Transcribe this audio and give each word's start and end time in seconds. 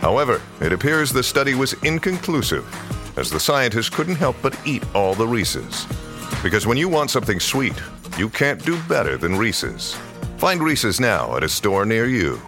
However, 0.00 0.40
it 0.60 0.72
appears 0.72 1.12
the 1.12 1.22
study 1.22 1.54
was 1.54 1.74
inconclusive, 1.84 2.66
as 3.18 3.30
the 3.30 3.38
scientists 3.38 3.90
couldn't 3.90 4.16
help 4.16 4.34
but 4.42 4.58
eat 4.64 4.82
all 4.94 5.14
the 5.14 5.26
Reese's. 5.26 5.86
Because 6.42 6.66
when 6.66 6.78
you 6.78 6.88
want 6.88 7.10
something 7.10 7.38
sweet, 7.38 7.74
you 8.16 8.30
can't 8.30 8.64
do 8.64 8.80
better 8.88 9.18
than 9.18 9.36
Reese's. 9.36 9.94
Find 10.38 10.62
Reese's 10.62 11.00
now 11.00 11.36
at 11.36 11.44
a 11.44 11.48
store 11.48 11.84
near 11.84 12.06
you. 12.06 12.40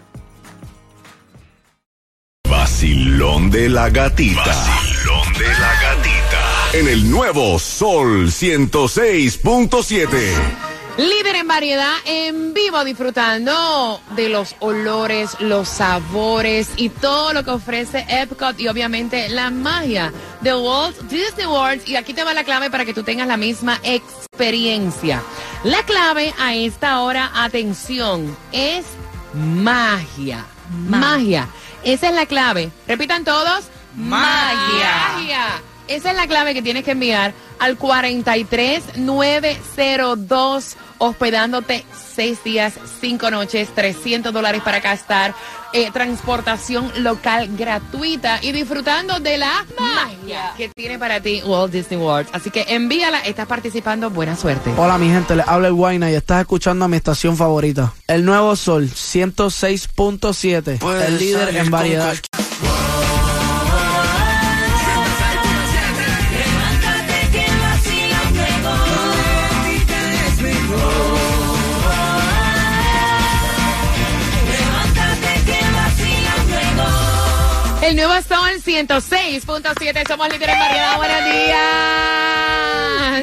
Vacilón 2.47 3.51
de 3.51 3.69
la 3.69 3.91
gatita. 3.91 4.45
Vacilón 4.45 5.33
de 5.35 5.49
la 5.49 5.75
gatita. 5.83 6.71
En 6.75 6.89
el 6.89 7.11
nuevo 7.11 7.59
Sol 7.59 8.29
106.7. 8.29 10.72
Líder 10.99 11.37
en 11.37 11.49
variedad, 11.49 11.95
en 12.05 12.53
vivo, 12.53 12.85
disfrutando 12.85 13.99
de 14.15 14.29
los 14.29 14.55
olores, 14.61 15.41
los 15.41 15.67
sabores 15.67 16.69
y 16.77 16.91
todo 16.91 17.33
lo 17.33 17.45
que 17.45 17.51
ofrece 17.51 18.05
Epcot 18.11 18.61
y 18.61 18.69
obviamente 18.69 19.31
la 19.31 19.51
magia 19.51 20.13
de 20.43 20.55
Walt 20.55 20.99
Disney 21.05 21.47
World. 21.47 21.89
Y 21.89 21.97
aquí 21.97 22.13
te 22.13 22.25
va 22.25 22.35
la 22.35 22.45
clave 22.45 22.71
para 22.71 22.85
que 22.85 22.93
tú 22.93 23.03
tengas 23.05 23.27
la 23.27 23.39
misma 23.39 23.81
experiencia. 23.83 25.23
La 25.65 25.83
clave 25.85 26.35
a 26.39 26.55
esta 26.55 27.01
hora, 27.01 27.31
atención, 27.35 28.37
es 28.53 28.85
magia. 29.33 30.45
Magia. 30.89 31.49
Esa 31.85 32.11
es 32.11 32.15
la 32.15 32.27
clave. 32.27 32.71
Repitan 32.87 33.25
todos. 33.25 33.65
Magia. 33.97 35.15
Magia. 35.15 35.63
Esa 35.93 36.11
es 36.13 36.17
la 36.17 36.27
clave 36.27 36.55
que 36.55 36.63
tienes 36.63 36.85
que 36.85 36.93
enviar 36.93 37.35
al 37.59 37.77
43902 37.77 40.77
hospedándote 40.97 41.85
seis 42.15 42.43
días, 42.43 42.73
cinco 43.03 43.31
noches, 43.31 43.69
300 43.75 44.33
dólares 44.33 44.63
para 44.63 44.81
gastar, 44.81 45.35
eh, 45.75 45.91
transportación 45.93 46.91
local 47.03 47.51
gratuita 47.59 48.39
y 48.41 48.53
disfrutando 48.53 49.21
de 49.21 49.37
la 49.37 49.67
magia 49.79 50.55
que 50.57 50.71
tiene 50.71 50.99
para 50.99 51.21
ti 51.21 51.43
Walt 51.45 51.71
Disney 51.71 52.01
World. 52.01 52.31
Así 52.33 52.51
que 52.51 52.65
envíala, 52.69 53.21
estás 53.21 53.47
participando, 53.47 54.09
buena 54.09 54.35
suerte. 54.35 54.73
Hola 54.79 54.97
mi 54.97 55.11
gente, 55.11 55.37
les 55.37 55.47
habla 55.47 55.69
el 55.69 55.75
Guayna 55.75 56.11
y 56.11 56.15
estás 56.15 56.41
escuchando 56.41 56.87
a 56.87 56.89
mi 56.89 56.97
estación 56.97 57.37
favorita. 57.37 57.93
El 58.07 58.25
Nuevo 58.25 58.57
Sol 58.57 58.89
106.7, 58.89 61.07
el 61.07 61.19
líder 61.19 61.55
en 61.55 61.71
variedad. 61.71 62.17
El 77.83 77.97
nuevo 77.97 78.13
Sol 78.23 78.63
106.7, 78.65 80.07
somos 80.07 80.29
líderes 80.29 80.55
en 80.55 80.61
variedad. 80.61 80.97
Buenos 80.99 81.25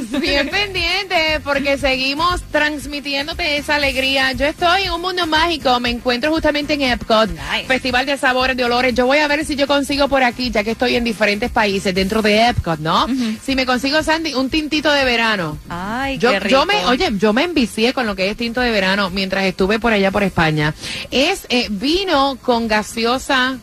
días. 0.01 0.21
Bien 0.21 0.49
pendiente 0.51 1.39
porque 1.45 1.77
seguimos 1.77 2.41
transmitiéndote 2.51 3.55
esa 3.55 3.75
alegría. 3.75 4.33
Yo 4.33 4.45
estoy 4.45 4.83
en 4.83 4.91
un 4.91 4.99
mundo 5.01 5.25
mágico, 5.27 5.79
me 5.79 5.89
encuentro 5.89 6.29
justamente 6.31 6.73
en 6.73 6.81
Epcot, 6.81 7.29
Festival 7.67 8.05
de 8.05 8.17
Sabores, 8.17 8.57
de 8.57 8.65
Olores. 8.65 8.93
Yo 8.93 9.05
voy 9.05 9.19
a 9.19 9.29
ver 9.29 9.45
si 9.45 9.55
yo 9.55 9.65
consigo 9.65 10.09
por 10.09 10.23
aquí, 10.23 10.51
ya 10.51 10.61
que 10.65 10.71
estoy 10.71 10.97
en 10.97 11.05
diferentes 11.05 11.49
países 11.51 11.95
dentro 11.95 12.21
de 12.21 12.49
Epcot, 12.49 12.79
¿no? 12.79 13.07
Si 13.41 13.55
me 13.55 13.65
consigo, 13.65 14.03
Sandy, 14.03 14.33
un 14.33 14.49
tintito 14.49 14.91
de 14.91 15.05
verano. 15.05 15.57
Ay, 15.69 16.17
Yo, 16.17 16.31
qué 16.31 16.39
rico. 16.41 16.51
yo 16.51 16.65
me, 16.65 16.85
oye, 16.85 17.09
yo 17.17 17.31
me 17.31 17.43
envicié 17.45 17.93
con 17.93 18.05
lo 18.05 18.13
que 18.13 18.29
es 18.29 18.35
tinto 18.35 18.59
de 18.59 18.71
verano 18.71 19.09
mientras 19.09 19.45
estuve 19.45 19.79
por 19.79 19.93
allá 19.93 20.11
por 20.11 20.23
España. 20.23 20.75
Es 21.11 21.45
eh, 21.47 21.67
vino 21.69 22.37
con 22.41 22.67
gaseosa 22.67 23.57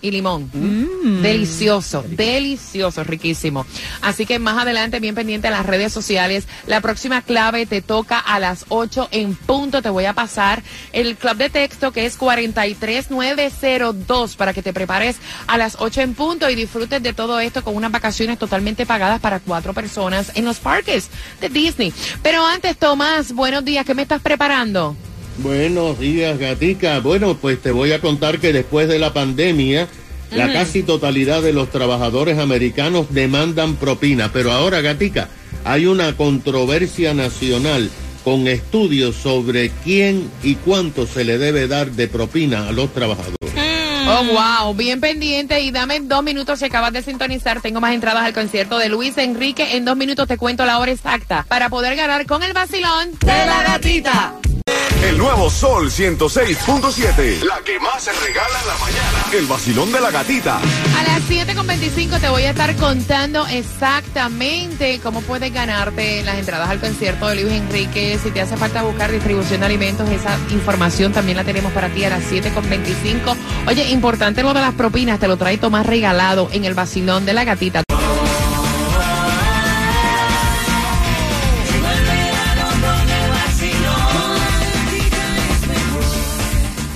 y 0.00 0.10
limón. 0.10 0.50
Mm. 0.52 1.22
Delicioso, 1.22 2.04
delicioso, 2.06 3.04
riquísimo. 3.04 3.66
Así 4.00 4.26
que 4.26 4.38
más 4.38 4.58
adelante, 4.58 5.00
bien 5.00 5.14
pendiente 5.14 5.48
a 5.48 5.50
las 5.50 5.66
redes 5.66 5.92
sociales. 5.92 6.46
La 6.66 6.80
próxima 6.80 7.22
clave 7.22 7.66
te 7.66 7.82
toca 7.82 8.18
a 8.18 8.38
las 8.38 8.64
8 8.68 9.08
en 9.10 9.34
punto. 9.34 9.82
Te 9.82 9.90
voy 9.90 10.06
a 10.06 10.12
pasar 10.12 10.62
el 10.92 11.16
club 11.16 11.36
de 11.36 11.50
texto 11.50 11.92
que 11.92 12.06
es 12.06 12.16
43902 12.16 14.36
para 14.36 14.52
que 14.52 14.62
te 14.62 14.72
prepares 14.72 15.16
a 15.46 15.58
las 15.58 15.76
8 15.78 16.00
en 16.00 16.14
punto 16.14 16.48
y 16.48 16.54
disfrutes 16.54 17.02
de 17.02 17.12
todo 17.12 17.40
esto 17.40 17.64
con 17.64 17.76
unas 17.76 17.92
vacaciones 17.92 18.38
totalmente 18.38 18.86
pagadas 18.86 19.20
para 19.20 19.40
cuatro 19.40 19.74
personas 19.74 20.32
en 20.34 20.44
los 20.44 20.58
parques 20.58 21.10
de 21.40 21.48
Disney. 21.48 21.92
Pero 22.22 22.46
antes, 22.46 22.76
Tomás, 22.76 23.32
buenos 23.32 23.64
días. 23.64 23.84
¿Qué 23.84 23.94
me 23.94 24.02
estás 24.02 24.22
preparando? 24.22 24.96
Buenos 25.42 25.98
días, 25.98 26.38
Gatica. 26.38 27.00
Bueno, 27.00 27.34
pues 27.34 27.62
te 27.62 27.70
voy 27.70 27.92
a 27.92 28.00
contar 28.00 28.40
que 28.40 28.52
después 28.52 28.88
de 28.88 28.98
la 28.98 29.14
pandemia, 29.14 29.88
la 30.32 30.52
casi 30.52 30.82
totalidad 30.82 31.40
de 31.40 31.54
los 31.54 31.70
trabajadores 31.70 32.38
americanos 32.38 33.06
demandan 33.10 33.76
propina. 33.76 34.30
Pero 34.32 34.52
ahora, 34.52 34.82
Gatica, 34.82 35.28
hay 35.64 35.86
una 35.86 36.14
controversia 36.14 37.14
nacional 37.14 37.90
con 38.22 38.48
estudios 38.48 39.16
sobre 39.16 39.70
quién 39.82 40.30
y 40.42 40.56
cuánto 40.56 41.06
se 41.06 41.24
le 41.24 41.38
debe 41.38 41.68
dar 41.68 41.90
de 41.92 42.06
propina 42.06 42.68
a 42.68 42.72
los 42.72 42.92
trabajadores. 42.92 43.38
Oh, 44.12 44.24
wow, 44.24 44.74
bien 44.74 45.00
pendiente 45.00 45.60
y 45.60 45.70
dame 45.70 46.00
dos 46.00 46.22
minutos 46.22 46.58
si 46.58 46.66
acabas 46.66 46.92
de 46.92 47.00
sintonizar. 47.00 47.62
Tengo 47.62 47.80
más 47.80 47.94
entradas 47.94 48.24
al 48.24 48.34
concierto 48.34 48.76
de 48.76 48.90
Luis 48.90 49.16
Enrique. 49.16 49.76
En 49.76 49.86
dos 49.86 49.96
minutos 49.96 50.28
te 50.28 50.36
cuento 50.36 50.66
la 50.66 50.78
hora 50.78 50.92
exacta 50.92 51.46
para 51.48 51.70
poder 51.70 51.96
ganar 51.96 52.26
con 52.26 52.42
el 52.42 52.52
vacilón 52.52 53.12
de 53.20 53.46
la 53.46 53.62
gatita. 53.62 54.34
Nuevo 55.20 55.50
Sol 55.50 55.90
106.7. 55.90 57.42
La 57.42 57.58
que 57.62 57.78
más 57.78 58.02
se 58.02 58.10
regala 58.10 58.58
en 58.58 58.66
la 58.66 58.74
mañana. 58.78 59.26
El 59.34 59.44
vacilón 59.44 59.92
de 59.92 60.00
la 60.00 60.10
gatita. 60.10 60.56
A 60.56 61.02
las 61.02 61.20
7.25 61.28 62.18
te 62.18 62.30
voy 62.30 62.44
a 62.44 62.50
estar 62.50 62.74
contando 62.76 63.46
exactamente 63.46 64.98
cómo 65.02 65.20
puedes 65.20 65.52
ganarte 65.52 66.22
las 66.22 66.38
entradas 66.38 66.70
al 66.70 66.80
concierto 66.80 67.28
de 67.28 67.42
Luis 67.42 67.52
Enrique. 67.52 68.18
Si 68.22 68.30
te 68.30 68.40
hace 68.40 68.56
falta 68.56 68.82
buscar 68.82 69.12
distribución 69.12 69.60
de 69.60 69.66
alimentos, 69.66 70.08
esa 70.08 70.38
información 70.52 71.12
también 71.12 71.36
la 71.36 71.44
tenemos 71.44 71.70
para 71.72 71.90
ti 71.90 72.02
a 72.04 72.08
las 72.08 72.22
7.25. 72.22 73.36
Oye, 73.66 73.90
importante 73.90 74.42
lo 74.42 74.54
de 74.54 74.62
las 74.62 74.72
propinas, 74.72 75.20
te 75.20 75.28
lo 75.28 75.36
trae 75.36 75.58
Tomás 75.58 75.84
regalado 75.84 76.48
en 76.50 76.64
el 76.64 76.72
vacilón 76.72 77.26
de 77.26 77.34
la 77.34 77.44
gatita. 77.44 77.82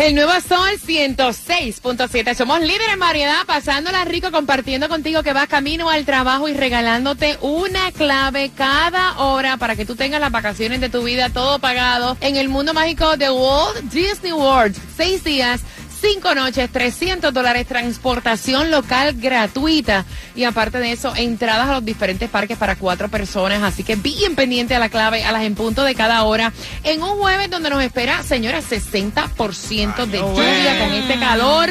El 0.05 0.15
nuevo 0.15 0.33
Sol 0.47 0.69
106.7. 0.87 2.35
Somos 2.35 2.61
líderes 2.61 2.89
en 2.93 3.01
variedad, 3.01 3.47
pasándola 3.47 4.05
rico, 4.05 4.31
compartiendo 4.31 4.87
contigo 4.91 5.23
que 5.23 5.33
vas 5.33 5.49
camino 5.49 5.89
al 5.89 6.05
trabajo 6.05 6.47
y 6.47 6.53
regalándote 6.53 7.39
una 7.41 7.91
clave 7.91 8.51
cada 8.55 9.19
hora 9.21 9.57
para 9.57 9.77
que 9.77 9.87
tú 9.87 9.97
tengas 9.97 10.21
las 10.21 10.31
vacaciones 10.31 10.83
de 10.83 10.91
tu 10.91 11.05
vida 11.05 11.31
todo 11.31 11.59
pagado 11.59 12.19
en 12.21 12.37
el 12.37 12.51
mundo 12.51 12.75
mágico 12.75 13.17
de 13.17 13.31
Walt 13.31 13.79
Disney 13.85 14.33
World. 14.33 14.77
Seis 14.95 15.25
días. 15.25 15.63
Cinco 16.07 16.35
noches, 16.35 16.71
300 16.71 17.33
dólares, 17.33 17.67
transportación 17.67 18.71
local 18.71 19.15
gratuita. 19.15 20.05
Y 20.35 20.45
aparte 20.45 20.77
de 20.79 20.93
eso, 20.93 21.15
entradas 21.17 21.67
a 21.67 21.73
los 21.73 21.85
diferentes 21.85 22.29
parques 22.29 22.59
para 22.59 22.77
cuatro 22.77 23.09
personas. 23.09 23.63
Así 23.63 23.85
que 23.85 23.97
bien 23.97 24.37
pendiente 24.37 24.75
a 24.75 24.79
la 24.79 24.91
clave, 24.91 25.25
a 25.25 25.33
las 25.33 25.45
en 25.45 25.55
punto 25.55 25.83
de 25.83 25.95
cada 25.95 26.25
hora. 26.25 26.53
En 26.83 27.03
un 27.03 27.19
jueves 27.19 27.49
donde 27.49 27.71
nos 27.71 27.83
espera, 27.83 28.23
señora, 28.23 28.61
60% 28.61 30.05
de 30.05 30.19
lluvia 30.19 30.79
con 30.79 30.93
este 30.93 31.19
calor. 31.19 31.71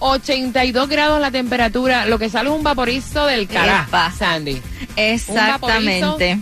82 0.00 0.88
grados 0.88 1.18
la 1.18 1.30
temperatura, 1.30 2.04
lo 2.04 2.18
que 2.18 2.28
sale 2.28 2.50
es 2.50 2.54
un 2.54 2.62
vaporizo 2.62 3.24
del 3.24 3.48
carajo. 3.48 3.90
Sandy. 4.18 4.60
Exactamente. 4.96 6.38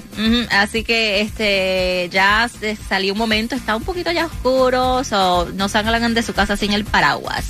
Así 0.50 0.85
que 0.85 1.21
este 1.21 2.09
ya 2.12 2.49
se 2.49 2.77
salió 2.77 3.12
un 3.12 3.19
momento, 3.19 3.55
está 3.55 3.77
un 3.77 3.85
poquito 3.85 4.11
ya 4.11 4.27
oscuro, 4.27 5.05
so, 5.05 5.49
no 5.55 5.69
salgan 5.69 6.15
de 6.15 6.23
su 6.23 6.33
casa 6.33 6.56
sin 6.56 6.73
el 6.73 6.85
paraguas. 6.85 7.45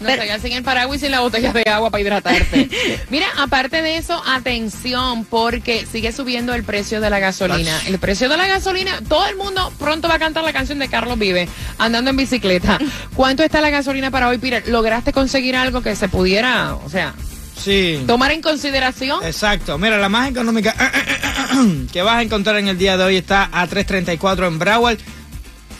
No 0.00 0.06
Pero- 0.06 0.22
se 0.22 0.40
sin 0.40 0.52
el 0.52 0.62
paraguas 0.62 0.98
y 0.98 1.00
sin 1.00 1.10
la 1.10 1.20
botella 1.20 1.52
de 1.52 1.64
agua 1.68 1.90
para 1.90 2.00
hidratarte. 2.00 2.68
Mira, 3.10 3.26
aparte 3.36 3.82
de 3.82 3.96
eso, 3.96 4.22
atención, 4.26 5.24
porque 5.24 5.86
sigue 5.90 6.12
subiendo 6.12 6.54
el 6.54 6.62
precio 6.62 7.00
de 7.00 7.10
la 7.10 7.18
gasolina. 7.18 7.76
El 7.86 7.98
precio 7.98 8.28
de 8.28 8.36
la 8.36 8.46
gasolina, 8.46 9.00
todo 9.08 9.26
el 9.26 9.34
mundo 9.36 9.72
pronto 9.78 10.08
va 10.08 10.14
a 10.14 10.18
cantar 10.20 10.44
la 10.44 10.52
canción 10.52 10.78
de 10.78 10.88
Carlos 10.88 11.18
Vive, 11.18 11.48
andando 11.78 12.10
en 12.10 12.16
bicicleta. 12.16 12.78
¿Cuánto 13.16 13.42
está 13.42 13.60
la 13.60 13.70
gasolina 13.70 14.12
para 14.12 14.28
hoy, 14.28 14.38
Peter? 14.38 14.68
¿Lograste 14.68 15.12
conseguir 15.12 15.56
algo 15.56 15.82
que 15.82 15.96
se 15.96 16.08
pudiera, 16.08 16.76
o 16.76 16.88
sea, 16.88 17.14
Sí. 17.62 18.02
Tomar 18.06 18.32
en 18.32 18.42
consideración. 18.42 19.24
Exacto. 19.24 19.78
Mira, 19.78 19.98
la 19.98 20.08
más 20.08 20.30
económica 20.30 20.74
que 21.92 22.02
vas 22.02 22.16
a 22.16 22.22
encontrar 22.22 22.56
en 22.56 22.68
el 22.68 22.78
día 22.78 22.96
de 22.96 23.04
hoy 23.04 23.16
está 23.16 23.44
a 23.52 23.66
334 23.66 24.46
en 24.46 24.58
Broward. 24.58 24.98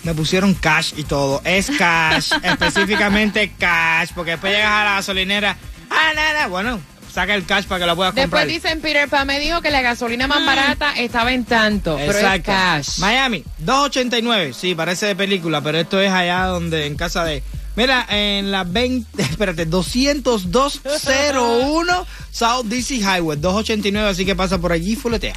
Me 0.02 0.14
pusieron 0.14 0.54
cash 0.54 0.92
y 0.96 1.04
todo. 1.04 1.40
Es 1.44 1.70
cash, 1.70 2.32
específicamente 2.42 3.52
cash, 3.58 4.10
porque 4.14 4.32
después 4.32 4.52
llegas 4.52 4.70
a 4.70 4.84
la 4.84 4.90
gasolinera. 4.96 5.56
Ah, 5.90 6.12
nada, 6.14 6.46
bueno, 6.46 6.80
saca 7.12 7.34
el 7.34 7.44
cash 7.44 7.64
para 7.64 7.80
que 7.80 7.86
la 7.86 7.96
puedas 7.96 8.12
comprar. 8.12 8.46
Después 8.46 8.62
dicen, 8.62 8.80
Peter 8.80 9.08
Pan 9.08 9.26
me 9.26 9.38
dijo 9.40 9.60
que 9.60 9.70
la 9.70 9.80
gasolina 9.82 10.26
más 10.26 10.44
barata 10.44 10.92
estaba 10.96 11.32
en 11.32 11.44
tanto, 11.44 11.96
pero 11.96 12.12
es 12.12 12.16
Exacto. 12.18 12.52
cash. 12.52 12.98
Miami, 12.98 13.44
289. 13.58 14.52
Sí, 14.54 14.74
parece 14.74 15.06
de 15.06 15.16
película, 15.16 15.60
pero 15.60 15.78
esto 15.78 16.00
es 16.00 16.12
allá 16.12 16.44
donde, 16.44 16.86
en 16.86 16.96
casa 16.96 17.24
de. 17.24 17.42
Mira, 17.78 18.04
en 18.10 18.50
la 18.50 18.64
20, 18.64 19.22
espérate, 19.30 19.64
20201 19.64 22.06
South 22.32 22.64
DC 22.64 22.96
Highway, 22.96 23.38
289, 23.38 24.10
así 24.10 24.26
que 24.26 24.34
pasa 24.34 24.58
por 24.58 24.72
allí 24.72 24.94
y 24.94 24.96
fuletea. 24.96 25.36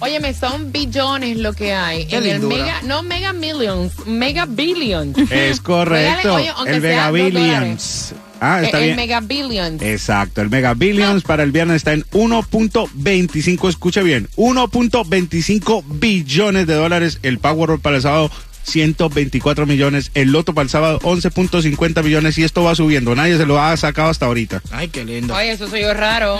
Óyeme, 0.00 0.34
son 0.34 0.72
billones 0.72 1.36
lo 1.36 1.52
que 1.52 1.72
hay. 1.72 2.06
Qué 2.06 2.16
en 2.16 2.26
el 2.26 2.40
mega, 2.40 2.82
no 2.82 3.04
mega 3.04 3.32
millions, 3.32 4.04
mega 4.04 4.46
billions. 4.46 5.16
Es 5.30 5.60
correcto. 5.60 6.36
Regale, 6.36 6.42
oye, 6.42 6.52
aunque 6.56 6.74
el 6.74 6.80
Mega 6.80 7.12
Billions. 7.12 8.14
Ah, 8.40 8.62
está 8.62 8.78
el, 8.78 8.84
bien. 8.86 8.96
mega 8.96 9.20
billions. 9.20 9.80
Exacto, 9.80 10.40
el 10.40 10.50
Mega 10.50 10.74
Billions 10.74 11.22
para 11.22 11.44
el 11.44 11.52
viernes 11.52 11.76
está 11.76 11.92
en 11.92 12.02
1.25, 12.06 13.68
escuche 13.68 14.02
bien, 14.02 14.28
1.25 14.36 15.84
billones 15.86 16.66
de 16.66 16.74
dólares. 16.74 17.20
El 17.22 17.38
Powerball 17.38 17.80
para 17.80 17.94
el 17.96 18.02
sábado, 18.02 18.32
124 18.64 19.66
millones. 19.66 20.10
El 20.14 20.32
Loto 20.32 20.54
para 20.54 20.64
el 20.64 20.70
sábado, 20.70 20.98
11.50 21.00 22.02
millones. 22.02 22.38
Y 22.38 22.44
esto 22.44 22.62
va 22.62 22.74
subiendo. 22.74 23.14
Nadie 23.14 23.36
se 23.36 23.46
lo 23.46 23.60
ha 23.60 23.76
sacado 23.76 24.10
hasta 24.10 24.26
ahorita. 24.26 24.62
Ay, 24.70 24.88
qué 24.88 25.04
lindo. 25.04 25.34
Oye, 25.34 25.52
eso 25.52 25.68
soy 25.68 25.82
yo 25.82 25.94
raro. 25.94 26.38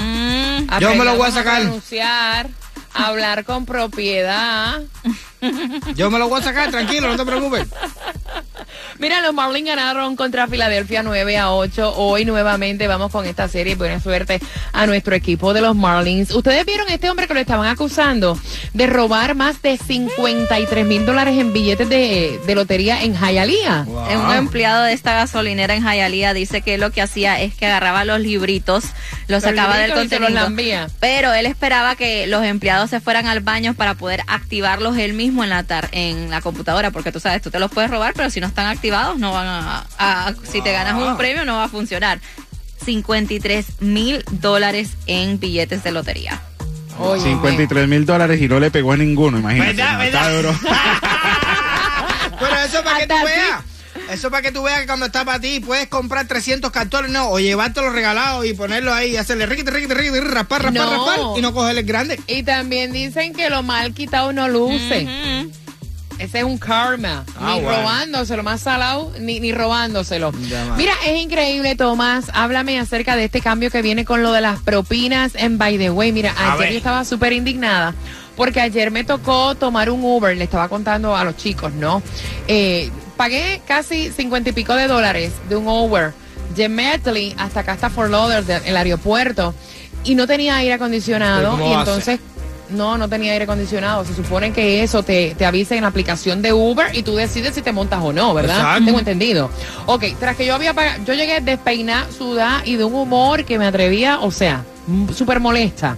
Yo 0.81 0.95
me 0.95 1.05
lo 1.05 1.17
voy 1.17 1.29
a 1.29 1.33
sacar. 1.33 1.63
a 2.93 3.07
hablar 3.07 3.45
con 3.45 3.67
propiedad. 3.67 4.83
Yo 5.95 6.11
me 6.11 6.19
lo 6.19 6.29
voy 6.29 6.41
a 6.41 6.45
sacar, 6.45 6.71
tranquilo, 6.71 7.09
no 7.09 7.17
te 7.17 7.25
preocupes. 7.25 7.67
Mira, 9.01 9.23
los 9.23 9.33
Marlins 9.33 9.67
ganaron 9.67 10.15
contra 10.15 10.47
Filadelfia 10.47 11.03
9 11.03 11.39
a 11.39 11.53
8. 11.53 11.95
Hoy 11.97 12.27
nuevamente 12.27 12.87
vamos 12.87 13.11
con 13.11 13.25
esta 13.25 13.49
serie. 13.49 13.75
Buena 13.75 13.99
suerte 13.99 14.41
a 14.75 14.85
nuestro 14.87 15.15
equipo 15.15 15.55
de 15.55 15.63
los 15.63 15.75
Marlins. 15.75 16.31
Ustedes 16.33 16.67
vieron 16.67 16.87
a 16.87 16.93
este 16.93 17.09
hombre 17.09 17.27
que 17.27 17.33
lo 17.33 17.41
estaban 17.41 17.67
acusando 17.67 18.39
de 18.75 18.87
robar 18.87 19.35
más 19.35 19.63
de 19.63 19.79
53 19.79 20.85
mil 20.85 21.07
dólares 21.07 21.39
en 21.39 21.55
billetes 21.55 21.89
de, 21.89 22.39
de 22.47 22.55
lotería 22.55 23.03
en 23.03 23.15
Hialeah. 23.17 23.87
Un 23.89 24.35
empleado 24.37 24.83
de 24.83 24.93
esta 24.93 25.15
gasolinera 25.15 25.75
en 25.75 25.83
Hialeah 25.83 26.35
dice 26.35 26.61
que 26.61 26.77
lo 26.77 26.91
que 26.91 27.01
hacía 27.01 27.41
es 27.41 27.55
que 27.55 27.65
agarraba 27.65 28.05
los 28.05 28.21
libritos, 28.21 28.85
los 29.29 29.43
Los 29.43 29.45
sacaba 29.45 29.79
del 29.79 29.93
libritos 29.93 30.11
los 30.11 30.29
contenido. 30.29 30.45
lambía. 30.45 30.89
Pero 31.01 31.33
él 31.33 31.47
esperaba 31.47 31.97
que 31.97 32.27
los 32.27 32.45
empleados 32.45 32.91
se 32.91 33.01
fueran 33.01 33.27
al 33.29 33.41
baño 33.41 33.73
para 33.73 33.95
poder 33.95 34.21
activarlos 34.27 34.99
él 34.99 35.15
mismo 35.15 35.43
en 35.43 35.49
la 35.49 35.63
tar 35.63 35.89
en 35.93 36.29
la 36.29 36.43
computadora, 36.43 36.91
porque 36.91 37.13
tú 37.13 37.19
sabes, 37.21 37.41
tú 37.41 37.51
te 37.51 37.59
los 37.59 37.71
puedes 37.71 37.91
robar, 37.91 38.13
pero 38.15 38.29
si 38.29 38.41
no 38.41 38.47
están 38.47 38.67
activados, 38.67 38.90
no 39.19 39.33
van 39.33 39.47
a, 39.47 39.87
a- 39.99 40.35
si 40.51 40.61
te 40.63 40.73
ganas 40.73 40.95
un 41.03 41.17
premio, 41.17 41.45
no 41.45 41.57
va 41.57 41.65
a 41.65 41.69
funcionar. 41.69 42.21
53 42.85 43.81
mil 43.81 44.25
dólares 44.31 44.91
en 45.07 45.39
billetes 45.39 45.83
de 45.85 45.93
lotería. 45.93 46.41
Oye, 46.99 47.23
53 47.23 47.89
mil 47.89 48.05
dólares 48.07 48.41
y 48.41 48.49
no 48.49 48.59
le 48.61 48.71
pegó 48.71 48.93
a 48.93 48.97
ninguno, 48.97 49.39
imagínate. 49.39 49.73
¿Verdad, 49.75 49.93
no, 49.93 49.99
verdad? 49.99 50.23
está 50.23 50.37
duro. 50.37 50.59
Pero 52.41 52.57
eso 52.65 52.83
para 52.85 52.99
que 53.01 53.07
tú 53.07 53.15
veas. 53.25 53.61
Eso 54.11 54.31
para 54.31 54.43
que 54.43 54.51
tú 54.51 54.63
veas 54.63 54.81
que 54.81 54.87
cuando 54.87 55.07
está 55.07 55.25
para 55.25 55.39
ti 55.39 55.61
puedes 55.61 55.87
comprar 55.89 56.27
300 56.27 56.71
cartones, 56.73 57.11
no, 57.13 57.29
o 57.31 57.39
llevártelo 57.39 57.91
regalado 57.91 58.45
y 58.45 58.55
ponerlo 58.55 58.93
ahí 58.93 59.13
y 59.13 59.17
hacerle 59.17 59.47
riquite, 59.47 59.71
riquite, 59.71 59.95
riquite, 59.95 60.21
raspar, 60.23 60.63
raspar, 60.65 60.73
No. 60.89 60.91
raspar 61.07 61.39
y 61.39 61.43
no 61.43 61.53
cogerle 61.53 61.83
el 61.83 61.87
grande. 61.87 62.21
Y 62.27 62.43
también 62.43 62.93
dicen 62.93 63.33
que 63.35 63.51
lo 63.51 63.63
mal 63.63 63.95
quitado 63.95 64.33
no 64.33 64.49
luce. 64.49 65.05
Ujú. 65.05 65.53
Ese 66.21 66.39
es 66.39 66.45
un 66.45 66.59
karma. 66.59 67.25
Ah, 67.39 67.55
ni 67.57 67.63
bueno. 67.63 67.79
robándoselo, 67.81 68.43
más 68.43 68.61
salado, 68.61 69.13
ni, 69.19 69.41
ni 69.41 69.53
robándoselo. 69.53 70.33
Ya. 70.49 70.65
Mira, 70.77 70.93
es 71.07 71.19
increíble, 71.21 71.75
Tomás. 71.77 72.27
Háblame 72.35 72.79
acerca 72.79 73.17
de 73.17 73.25
este 73.25 73.41
cambio 73.41 73.71
que 73.71 73.83
viene 73.83 74.05
con 74.05 74.23
lo 74.23 74.33
de 74.33 74.41
las 74.41 74.61
propinas 74.61 75.33
en 75.35 75.57
By 75.59 75.79
the 75.79 75.91
Way. 75.91 76.13
Mira, 76.13 76.33
A 76.37 76.53
ayer 76.53 76.59
ver. 76.65 76.73
yo 76.73 76.77
estaba 76.79 77.05
súper 77.05 77.33
indignada 77.33 77.95
porque 78.37 78.61
ayer 78.61 78.91
me 78.91 79.05
tocó 79.05 79.55
tomar 79.55 79.91
un 79.91 80.05
Uber. 80.05 80.37
Le 80.37 80.45
estaba 80.45 80.69
contando 80.69 81.17
a 81.17 81.25
los 81.25 81.37
chicos, 81.37 81.73
¿no? 81.73 82.03
Eh, 82.49 82.91
pagué 83.17 83.61
casi 83.67 84.11
cincuenta 84.11 84.51
y 84.51 84.53
pico 84.53 84.75
de 84.75 84.87
dólares 84.89 85.33
de 85.49 85.57
un 85.57 85.67
Uber 85.69 86.13
de 86.55 86.69
Medley 86.69 87.35
hasta 87.39 87.61
acá, 87.61 87.73
hasta 87.73 87.91
Fort 87.91 88.11
Lauderdale, 88.11 88.69
el 88.69 88.77
aeropuerto. 88.77 89.55
Y 90.05 90.15
no 90.15 90.27
tenía 90.27 90.57
aire 90.57 90.75
acondicionado. 90.75 91.51
¿Cómo 91.51 91.71
Y 91.71 91.75
hace? 91.75 92.19
No, 92.73 92.99
no 92.99 93.09
tenía 93.09 93.33
aire 93.33 93.45
acondicionado. 93.45 94.05
Se 94.05 94.15
supone 94.15 94.53
que 94.53 94.83
eso 94.83 95.03
te, 95.03 95.35
te 95.37 95.45
avisa 95.47 95.75
en 95.75 95.83
la 95.83 95.89
aplicación 95.89 96.43
de 96.43 96.53
Uber 96.53 96.95
y 96.95 97.03
tú 97.03 97.15
decides 97.17 97.55
si 97.55 97.63
te 97.63 97.73
montas 97.73 98.01
o 98.03 98.13
no, 98.13 98.35
¿verdad? 98.35 98.57
Exacto. 98.57 98.85
Tengo 98.85 98.99
entendido. 98.99 99.51
Ok, 99.87 100.05
tras 100.19 100.37
que 100.37 100.47
yo 100.47 100.55
había 100.55 100.75
pagado, 100.75 101.05
yo 101.05 101.15
llegué 101.15 101.41
despeinada, 101.41 102.07
sudada 102.11 102.63
y 102.65 102.77
de 102.77 102.85
un 102.85 102.95
humor 102.95 103.45
que 103.45 103.59
me 103.59 103.67
atrevía, 103.67 104.21
o 104.21 104.31
sea, 104.31 104.65
súper 105.15 105.41
molesta. 105.41 105.97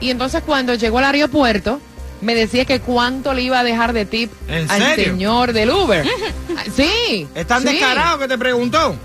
Y 0.00 0.10
entonces 0.10 0.42
cuando 0.44 0.74
llegó 0.74 0.98
al 0.98 1.04
aeropuerto, 1.04 1.80
me 2.20 2.34
decía 2.34 2.64
que 2.64 2.80
cuánto 2.80 3.32
le 3.34 3.42
iba 3.42 3.60
a 3.60 3.64
dejar 3.64 3.92
de 3.92 4.04
tip 4.04 4.32
¿En 4.48 4.70
al 4.70 4.82
serio? 4.82 5.04
señor 5.12 5.52
del 5.52 5.70
Uber. 5.70 6.04
Sí. 6.74 7.26
Es 7.36 7.46
tan 7.46 7.62
sí. 7.62 7.68
descarado 7.68 8.18
que 8.18 8.26
te 8.26 8.36
preguntó. 8.36 8.96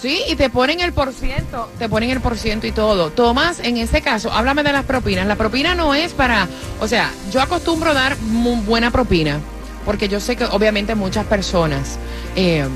Sí, 0.00 0.22
y 0.28 0.36
te 0.36 0.48
ponen 0.48 0.80
el 0.80 0.92
por 0.92 1.12
ciento, 1.12 1.68
te 1.78 1.88
ponen 1.88 2.10
el 2.10 2.20
por 2.20 2.36
ciento 2.38 2.68
y 2.68 2.72
todo. 2.72 3.10
Tomás, 3.10 3.58
en 3.60 3.76
ese 3.78 4.00
caso, 4.00 4.32
háblame 4.32 4.62
de 4.62 4.72
las 4.72 4.84
propinas. 4.84 5.26
La 5.26 5.34
propina 5.34 5.74
no 5.74 5.94
es 5.94 6.12
para, 6.12 6.46
o 6.80 6.86
sea, 6.86 7.10
yo 7.32 7.40
acostumbro 7.40 7.94
dar 7.94 8.16
buena 8.64 8.92
propina, 8.92 9.40
porque 9.84 10.08
yo 10.08 10.20
sé 10.20 10.36
que 10.36 10.44
obviamente 10.44 10.94
muchas 10.94 11.26
personas 11.26 11.98
eh, 12.36 12.68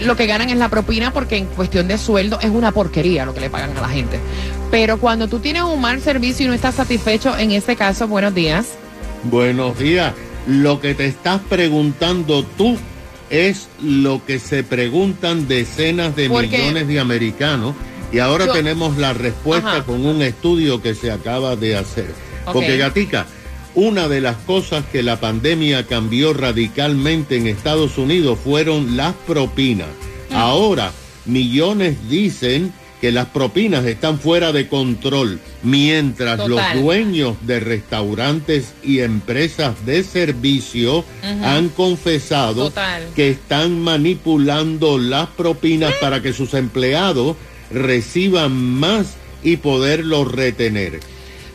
lo 0.00 0.16
que 0.16 0.26
ganan 0.26 0.50
es 0.50 0.56
la 0.56 0.68
propina 0.68 1.12
porque 1.12 1.36
en 1.36 1.46
cuestión 1.46 1.88
de 1.88 1.98
sueldo 1.98 2.38
es 2.40 2.50
una 2.50 2.70
porquería 2.70 3.24
lo 3.24 3.34
que 3.34 3.40
le 3.40 3.50
pagan 3.50 3.76
a 3.76 3.80
la 3.80 3.88
gente. 3.88 4.20
Pero 4.70 4.98
cuando 4.98 5.26
tú 5.26 5.40
tienes 5.40 5.62
un 5.62 5.80
mal 5.80 6.00
servicio 6.00 6.46
y 6.46 6.48
no 6.48 6.54
estás 6.54 6.76
satisfecho, 6.76 7.36
en 7.36 7.50
ese 7.50 7.74
caso, 7.74 8.06
buenos 8.06 8.34
días. 8.34 8.68
Buenos 9.24 9.78
días. 9.78 10.14
Lo 10.46 10.80
que 10.80 10.94
te 10.94 11.06
estás 11.06 11.40
preguntando 11.48 12.44
tú 12.44 12.76
es 13.32 13.68
lo 13.82 14.24
que 14.24 14.38
se 14.38 14.62
preguntan 14.62 15.48
decenas 15.48 16.14
de 16.14 16.28
Porque- 16.28 16.58
millones 16.58 16.86
de 16.86 17.00
americanos 17.00 17.74
y 18.12 18.18
ahora 18.18 18.46
Yo- 18.46 18.52
tenemos 18.52 18.98
la 18.98 19.14
respuesta 19.14 19.72
Ajá. 19.78 19.84
con 19.84 20.04
un 20.06 20.20
estudio 20.22 20.80
que 20.82 20.94
se 20.94 21.10
acaba 21.10 21.56
de 21.56 21.76
hacer. 21.76 22.14
Porque 22.52 22.76
Gatica, 22.76 23.26
una 23.74 24.06
de 24.06 24.20
las 24.20 24.36
cosas 24.36 24.84
que 24.92 25.02
la 25.02 25.18
pandemia 25.18 25.86
cambió 25.86 26.34
radicalmente 26.34 27.36
en 27.36 27.46
Estados 27.46 27.96
Unidos 27.96 28.38
fueron 28.44 28.96
las 28.98 29.14
propinas. 29.26 29.88
Mm. 30.30 30.34
Ahora, 30.36 30.92
millones 31.24 31.96
dicen 32.10 32.72
que 33.02 33.10
las 33.10 33.26
propinas 33.26 33.84
están 33.84 34.20
fuera 34.20 34.52
de 34.52 34.68
control, 34.68 35.40
mientras 35.64 36.36
Total. 36.36 36.76
los 36.76 36.84
dueños 36.84 37.36
de 37.42 37.58
restaurantes 37.58 38.74
y 38.84 39.00
empresas 39.00 39.84
de 39.84 40.04
servicio 40.04 41.04
han 41.42 41.68
confesado 41.70 42.66
Total. 42.68 43.08
que 43.16 43.30
están 43.30 43.80
manipulando 43.80 44.98
las 44.98 45.26
propinas 45.30 45.92
para 46.00 46.22
que 46.22 46.32
sus 46.32 46.54
empleados 46.54 47.36
reciban 47.72 48.52
más 48.52 49.14
y 49.42 49.56
poderlos 49.56 50.30
retener. 50.30 51.00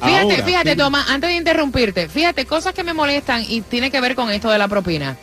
Fíjate, 0.04 0.34
Ahora, 0.34 0.44
fíjate, 0.44 0.76
Tomás, 0.76 1.10
antes 1.10 1.30
de 1.30 1.38
interrumpirte, 1.38 2.10
fíjate, 2.10 2.46
cosas 2.46 2.74
que 2.74 2.84
me 2.84 2.94
molestan 2.94 3.46
y 3.48 3.62
tiene 3.62 3.90
que 3.90 4.02
ver 4.02 4.16
con 4.16 4.30
esto 4.32 4.50
de 4.50 4.58
la 4.58 4.68
propina. 4.68 5.18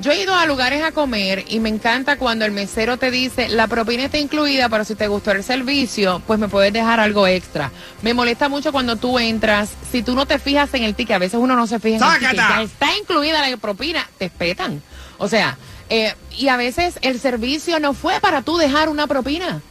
Yo 0.00 0.10
he 0.10 0.20
ido 0.22 0.34
a 0.34 0.44
lugares 0.46 0.82
a 0.82 0.92
comer 0.92 1.44
y 1.48 1.60
me 1.60 1.68
encanta 1.68 2.16
cuando 2.18 2.44
el 2.44 2.52
mesero 2.52 2.96
te 2.96 3.10
dice, 3.10 3.48
la 3.48 3.68
propina 3.68 4.04
está 4.04 4.18
incluida, 4.18 4.68
pero 4.68 4.84
si 4.84 4.94
te 4.94 5.06
gustó 5.06 5.30
el 5.30 5.44
servicio, 5.44 6.20
pues 6.26 6.38
me 6.38 6.48
puedes 6.48 6.72
dejar 6.72 7.00
algo 7.00 7.26
extra. 7.26 7.70
Me 8.02 8.12
molesta 8.12 8.48
mucho 8.48 8.72
cuando 8.72 8.96
tú 8.96 9.18
entras, 9.18 9.70
si 9.90 10.02
tú 10.02 10.14
no 10.14 10.26
te 10.26 10.38
fijas 10.38 10.74
en 10.74 10.82
el 10.82 10.94
ticket, 10.94 11.16
a 11.16 11.18
veces 11.18 11.38
uno 11.40 11.54
no 11.54 11.66
se 11.66 11.78
fija 11.78 11.96
en 11.96 12.24
el 12.24 12.30
ticket, 12.30 12.60
está 12.64 12.96
incluida 12.98 13.48
la 13.48 13.56
propina, 13.56 14.08
te 14.18 14.26
espetan. 14.26 14.82
O 15.18 15.28
sea, 15.28 15.56
eh, 15.88 16.14
y 16.36 16.48
a 16.48 16.56
veces 16.56 16.98
el 17.02 17.20
servicio 17.20 17.78
no 17.78 17.94
fue 17.94 18.18
para 18.20 18.42
tú 18.42 18.56
dejar 18.56 18.88
una 18.88 19.06
propina. 19.06 19.62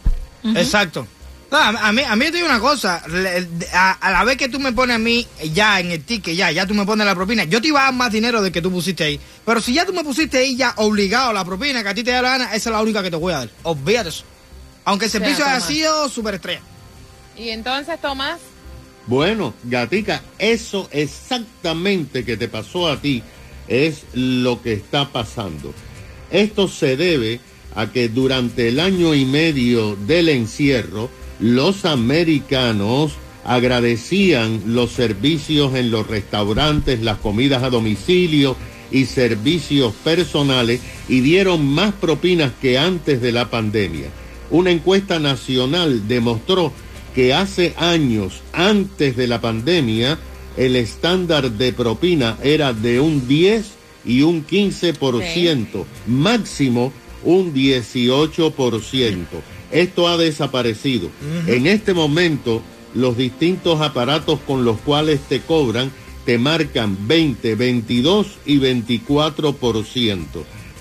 Exacto. 0.55 1.07
No, 1.53 1.59
a, 1.59 1.91
mí, 1.91 2.01
a 2.01 2.15
mí 2.15 2.25
te 2.25 2.31
digo 2.31 2.47
una 2.47 2.59
cosa, 2.59 3.03
a, 3.73 3.91
a 3.91 4.11
la 4.11 4.23
vez 4.23 4.37
que 4.37 4.49
tú 4.49 4.59
me 4.59 4.73
pones 4.73 4.95
a 4.95 4.97
mí 4.97 5.27
ya 5.53 5.79
en 5.79 5.91
el 5.91 6.03
ticket, 6.03 6.35
ya, 6.35 6.49
ya 6.49 6.65
tú 6.65 6.73
me 6.73 6.83
pones 6.83 7.05
la 7.05 7.13
propina, 7.13 7.43
yo 7.43 7.61
te 7.61 7.67
iba 7.67 7.81
a 7.81 7.83
dar 7.83 7.93
más 7.93 8.11
dinero 8.11 8.41
del 8.41 8.51
que 8.51 8.59
tú 8.59 8.71
pusiste 8.71 9.03
ahí. 9.03 9.19
Pero 9.45 9.61
si 9.61 9.71
ya 9.71 9.85
tú 9.85 9.93
me 9.93 10.03
pusiste 10.03 10.39
ahí 10.39 10.55
ya 10.55 10.73
obligado 10.77 11.29
a 11.29 11.33
la 11.33 11.45
propina 11.45 11.83
que 11.83 11.89
a 11.89 11.93
ti 11.93 12.03
te 12.03 12.09
da 12.09 12.23
la 12.23 12.29
gana, 12.31 12.45
esa 12.55 12.69
es 12.71 12.73
la 12.73 12.81
única 12.81 13.03
que 13.03 13.11
te 13.11 13.17
voy 13.17 13.33
a 13.33 13.37
dar. 13.37 13.49
Olvídate 13.61 14.09
eso. 14.09 14.23
Aunque 14.83 15.05
el 15.05 15.11
servicio 15.11 15.45
haya 15.45 15.59
sido 15.59 16.09
súper 16.09 16.33
estrella. 16.33 16.61
Y 17.37 17.49
entonces, 17.49 18.01
Tomás, 18.01 18.39
Bueno, 19.05 19.53
Gatica, 19.63 20.23
eso 20.39 20.89
exactamente 20.91 22.25
que 22.25 22.35
te 22.35 22.47
pasó 22.47 22.87
a 22.87 22.99
ti 22.99 23.21
es 23.67 24.05
lo 24.13 24.59
que 24.59 24.73
está 24.73 25.09
pasando. 25.09 25.71
Esto 26.31 26.67
se 26.67 26.97
debe 26.97 27.39
a 27.75 27.91
que 27.91 28.09
durante 28.09 28.69
el 28.69 28.79
año 28.79 29.13
y 29.13 29.25
medio 29.25 29.95
del 29.95 30.29
encierro, 30.29 31.11
los 31.43 31.83
americanos 31.83 33.11
agradecían 33.43 34.61
los 34.65 34.91
servicios 34.91 35.75
en 35.75 35.91
los 35.91 36.07
restaurantes, 36.07 37.01
las 37.01 37.17
comidas 37.17 37.63
a 37.63 37.69
domicilio 37.69 38.55
y 38.91 39.05
servicios 39.05 39.93
personales 40.05 40.79
y 41.09 41.19
dieron 41.19 41.65
más 41.65 41.93
propinas 41.95 42.53
que 42.61 42.77
antes 42.77 43.21
de 43.21 43.33
la 43.33 43.49
pandemia. 43.49 44.07
Una 44.51 44.71
encuesta 44.71 45.19
nacional 45.19 46.07
demostró 46.07 46.71
que 47.13 47.33
hace 47.33 47.73
años, 47.75 48.39
antes 48.53 49.17
de 49.17 49.27
la 49.27 49.41
pandemia, 49.41 50.17
el 50.55 50.77
estándar 50.77 51.51
de 51.51 51.73
propina 51.73 52.37
era 52.41 52.71
de 52.71 53.01
un 53.01 53.27
10 53.27 53.65
y 54.05 54.21
un 54.21 54.47
15%, 54.47 55.83
máximo 56.07 56.93
un 57.25 57.53
18%. 57.53 59.25
Esto 59.73 60.07
ha 60.07 60.17
desaparecido. 60.17 61.09
En 61.47 61.67
este 61.67 61.93
momento, 61.93 62.61
los 62.93 63.17
distintos 63.17 63.81
aparatos 63.81 64.39
con 64.45 64.63
los 64.65 64.77
cuales 64.79 65.19
te 65.27 65.41
cobran 65.41 65.91
te 66.25 66.37
marcan 66.37 66.95
20, 67.07 67.55
22 67.55 68.27
y 68.45 68.57
24%. 68.59 70.17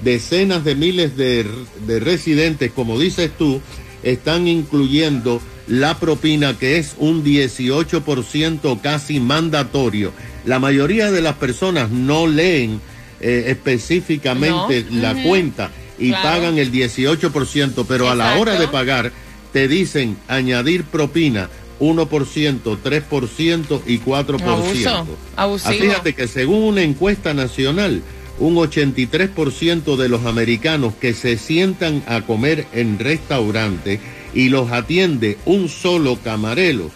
Decenas 0.03 0.65
de 0.65 0.75
miles 0.75 1.17
de, 1.17 1.47
de 1.87 2.01
residentes, 2.01 2.71
como 2.73 2.99
dices 2.99 3.31
tú, 3.39 3.61
están 4.03 4.47
incluyendo 4.49 5.41
la 5.69 5.99
propina 5.99 6.59
que 6.59 6.77
es 6.79 6.95
un 6.99 7.25
18% 7.25 8.81
casi 8.81 9.21
mandatorio. 9.21 10.13
La 10.45 10.59
mayoría 10.59 11.11
de 11.13 11.23
las 11.23 11.37
personas 11.37 11.91
no 11.91 12.27
leen 12.27 12.81
eh, 13.21 13.45
específicamente 13.49 14.87
No. 14.91 15.01
la 15.01 15.23
cuenta 15.23 15.71
y 16.03 16.09
Claro. 16.09 16.23
pagan 16.29 16.59
el 16.59 16.73
18%, 16.73 17.85
pero 17.87 18.11
a 18.11 18.15
la 18.15 18.39
hora 18.39 18.59
de 18.59 18.69
pagar 18.69 19.13
te 19.53 19.69
dicen 19.69 20.17
añadir 20.29 20.85
propina 20.85 21.49
1%, 21.79 22.79
3% 22.83 23.83
y 23.87 23.99
4%. 23.99 24.43
Abuso, 24.43 25.07
abusivo. 25.37 25.71
Ah, 25.71 25.79
Fíjate 25.81 26.15
que 26.15 26.29
según 26.29 26.63
una 26.65 26.83
encuesta 26.83 27.35
nacional, 27.35 28.03
un 28.39 28.57
83% 28.57 29.97
de 29.97 30.09
los 30.09 30.25
americanos 30.27 30.95
que 31.01 31.15
se 31.15 31.37
sientan 31.39 32.03
a 32.07 32.23
comer 32.23 32.67
en 32.73 32.99
restaurantes 32.99 34.01
y 34.35 34.49
los 34.49 34.71
atiende 34.73 35.39
un 35.45 35.69
solo 35.69 36.19
camarero, 36.23 36.91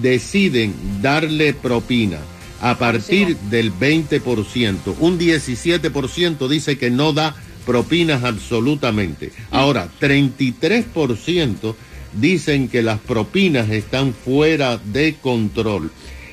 deciden 0.00 0.74
darle 1.00 1.54
propina 1.54 2.18
a 2.60 2.78
partir 2.78 3.36
del 3.50 3.72
20%. 3.72 4.94
Un 5.00 5.18
17% 5.18 6.48
dice 6.48 6.78
que 6.78 6.90
no 6.90 7.12
da 7.12 7.34
propinas 7.66 8.24
absolutamente. 8.24 9.32
Ahora, 9.50 9.88
33% 10.00 11.74
dicen 12.12 12.68
que 12.68 12.82
las 12.82 13.00
propinas 13.00 13.70
están 13.70 14.14
fuera 14.14 14.78
de 14.78 15.16
control. 15.20 15.90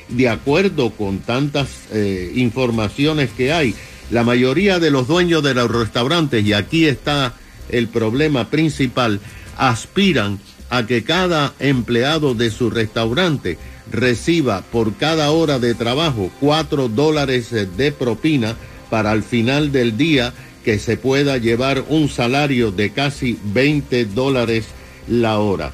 De 0.10 0.30
acuerdo 0.30 0.92
con 0.92 1.20
tantas 1.20 1.70
eh, 1.92 2.32
informaciones 2.36 3.30
que 3.32 3.52
hay, 3.52 3.76
la 4.10 4.24
mayoría 4.24 4.80
de 4.80 4.92
los 4.92 5.08
dueños 5.08 5.42
de 5.42 5.54
los 5.54 5.72
restaurantes, 5.72 6.46
y 6.46 6.54
aquí 6.54 6.86
está 6.86 7.34
el 7.70 7.88
problema 7.88 8.50
principal, 8.50 9.22
aspiran 9.58 10.40
a 10.70 10.86
que 10.86 11.04
cada 11.04 11.54
empleado 11.60 12.34
de 12.34 12.50
su 12.50 12.70
restaurante 12.70 13.58
reciba 13.92 14.62
por 14.62 14.96
cada 14.96 15.32
hora 15.32 15.60
de 15.60 15.76
trabajo 15.76 16.32
cuatro 16.40 16.88
dólares 16.88 17.52
eh, 17.52 17.66
de 17.66 17.92
propina 17.92 18.56
para 18.90 19.12
al 19.12 19.24
final 19.24 19.72
del 19.72 19.98
día 19.98 20.34
que 20.64 20.80
se 20.80 20.98
pueda 20.98 21.38
llevar 21.38 21.86
un 21.90 22.10
salario 22.10 22.72
de 22.72 22.92
casi 22.92 23.38
20 23.44 24.06
dólares 24.06 24.66
la 25.08 25.40
hora. 25.40 25.74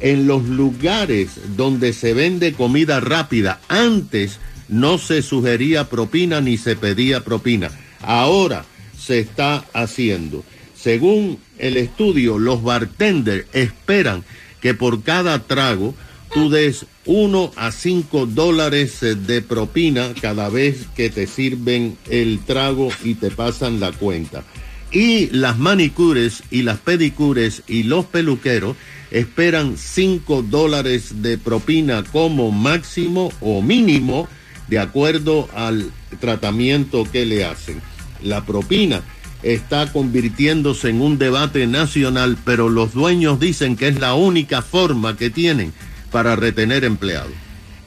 En 0.00 0.26
los 0.26 0.44
lugares 0.44 1.56
donde 1.56 1.92
se 1.92 2.14
vende 2.14 2.52
comida 2.52 3.00
rápida, 3.00 3.60
antes 3.68 4.38
no 4.68 4.98
se 4.98 5.22
sugería 5.22 5.88
propina 5.88 6.40
ni 6.40 6.56
se 6.56 6.76
pedía 6.76 7.24
propina. 7.24 7.70
Ahora 8.00 8.64
se 8.98 9.20
está 9.20 9.64
haciendo. 9.72 10.44
Según 10.74 11.38
el 11.58 11.76
estudio, 11.76 12.38
los 12.38 12.62
bartenders 12.62 13.46
esperan 13.52 14.24
que 14.60 14.74
por 14.74 15.02
cada 15.02 15.40
trago 15.44 15.94
tú 16.34 16.50
des 16.50 16.84
1 17.06 17.52
a 17.54 17.70
5 17.70 18.26
dólares 18.26 19.02
eh, 19.04 19.14
de 19.14 19.40
propina 19.40 20.12
cada 20.20 20.48
vez 20.48 20.86
que 20.96 21.08
te 21.08 21.28
sirven 21.28 21.96
el 22.10 22.40
trago 22.40 22.90
y 23.04 23.14
te 23.14 23.30
pasan 23.30 23.78
la 23.78 23.92
cuenta. 23.92 24.42
Y 24.90 25.28
las 25.30 25.58
manicures 25.58 26.42
y 26.50 26.62
las 26.62 26.78
pedicures 26.78 27.62
y 27.68 27.84
los 27.84 28.04
peluqueros 28.06 28.76
esperan 29.12 29.76
5 29.78 30.42
dólares 30.42 31.22
de 31.22 31.38
propina 31.38 32.02
como 32.02 32.50
máximo 32.50 33.32
o 33.40 33.62
mínimo 33.62 34.28
de 34.68 34.80
acuerdo 34.80 35.48
al 35.54 35.90
tratamiento 36.20 37.04
que 37.10 37.26
le 37.26 37.44
hacen. 37.44 37.80
La 38.22 38.44
propina 38.44 39.02
está 39.44 39.92
convirtiéndose 39.92 40.88
en 40.88 41.00
un 41.00 41.18
debate 41.18 41.66
nacional, 41.66 42.38
pero 42.44 42.68
los 42.68 42.92
dueños 42.92 43.38
dicen 43.38 43.76
que 43.76 43.88
es 43.88 44.00
la 44.00 44.14
única 44.14 44.62
forma 44.62 45.16
que 45.16 45.30
tienen 45.30 45.72
para 46.14 46.36
retener 46.36 46.84
empleados. 46.84 47.32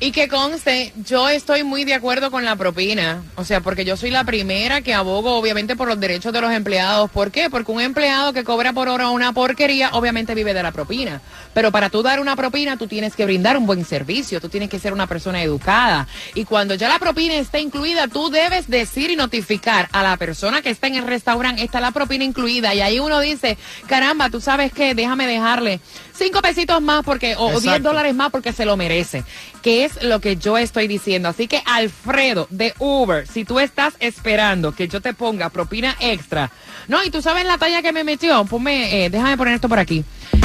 Y 0.02 0.12
que 0.12 0.28
conste, 0.28 0.92
yo 1.04 1.28
estoy 1.28 1.64
muy 1.64 1.86
de 1.86 1.96
acuerdo 1.96 2.30
con 2.30 2.46
la 2.46 2.56
propina. 2.56 3.24
O 3.36 3.44
sea, 3.44 3.62
porque 3.62 3.84
yo 3.84 3.98
soy 3.98 4.12
la 4.12 4.26
primera 4.26 4.82
que 4.82 4.94
abogo, 4.94 5.36
obviamente, 5.36 5.76
por 5.76 5.88
los 5.88 6.00
derechos 6.00 6.32
de 6.34 6.42
los 6.42 6.52
empleados. 6.52 7.10
¿Por 7.10 7.32
qué? 7.32 7.50
Porque 7.50 7.72
un 7.72 7.82
empleado 7.82 8.32
que 8.34 8.44
cobra 8.44 8.74
por 8.74 8.90
hora 8.90 9.10
una 9.10 9.32
porquería, 9.32 9.90
obviamente 9.94 10.36
vive 10.36 10.54
de 10.54 10.62
la 10.62 10.72
propina. 10.72 11.22
Pero 11.56 11.72
para 11.72 11.90
tú 11.90 12.04
dar 12.04 12.20
una 12.20 12.36
propina, 12.36 12.78
tú 12.78 12.86
tienes 12.86 13.16
que 13.16 13.26
brindar 13.26 13.58
un 13.58 13.66
buen 13.66 13.84
servicio. 13.86 14.40
Tú 14.40 14.50
tienes 14.50 14.70
que 14.70 14.78
ser 14.78 14.94
una 14.94 15.08
persona 15.08 15.42
educada. 15.42 16.08
Y 16.36 16.46
cuando 16.46 16.76
ya 16.76 16.90
la 16.90 17.00
propina 17.00 17.34
está 17.36 17.58
incluida, 17.58 18.08
tú 18.08 18.30
debes 18.30 18.70
decir 18.70 19.10
y 19.10 19.16
notificar 19.16 19.90
a 19.94 20.04
la 20.04 20.18
persona 20.18 20.62
que 20.62 20.70
está 20.70 20.86
en 20.86 20.96
el 20.96 21.08
restaurante, 21.08 21.64
está 21.64 21.80
la 21.80 21.90
propina 21.90 22.24
incluida. 22.24 22.76
Y 22.76 22.82
ahí 22.82 23.00
uno 23.00 23.20
dice, 23.20 23.58
caramba, 23.88 24.30
tú 24.30 24.42
sabes 24.42 24.72
qué, 24.74 24.94
déjame 24.94 25.26
dejarle 25.26 25.80
cinco 26.18 26.42
pesitos 26.42 26.82
más 26.82 27.04
porque, 27.04 27.36
o, 27.38 27.52
Exacto. 27.52 27.90
dólares 27.90 28.16
más 28.16 28.32
porque 28.32 28.54
se 28.54 28.66
lo 28.66 28.78
merece. 28.78 29.24
Que 29.62 29.86
es 29.86 30.04
lo 30.04 30.20
que 30.20 30.38
yo 30.38 30.58
estoy 30.58 30.88
diciendo. 30.88 31.30
Así 31.30 31.48
que, 31.48 31.62
Alfredo 31.66 32.48
de 32.50 32.74
Uber, 32.80 33.28
si 33.28 33.46
tú 33.46 33.60
estás 33.60 33.96
esperando 34.00 34.74
que 34.74 34.88
yo 34.88 35.02
te 35.02 35.14
ponga 35.14 35.50
propina 35.50 35.96
extra, 36.00 36.52
no, 36.88 37.04
y 37.04 37.10
tú 37.10 37.22
sabes 37.22 37.46
la 37.46 37.58
talla 37.58 37.82
que 37.82 37.92
me 37.92 38.04
metió, 38.04 38.46
ponme, 38.46 39.06
eh, 39.06 39.10
déjame 39.10 39.38
poner 39.38 39.56
esto 39.56 39.70
por 39.70 39.80
aquí. 39.80 40.04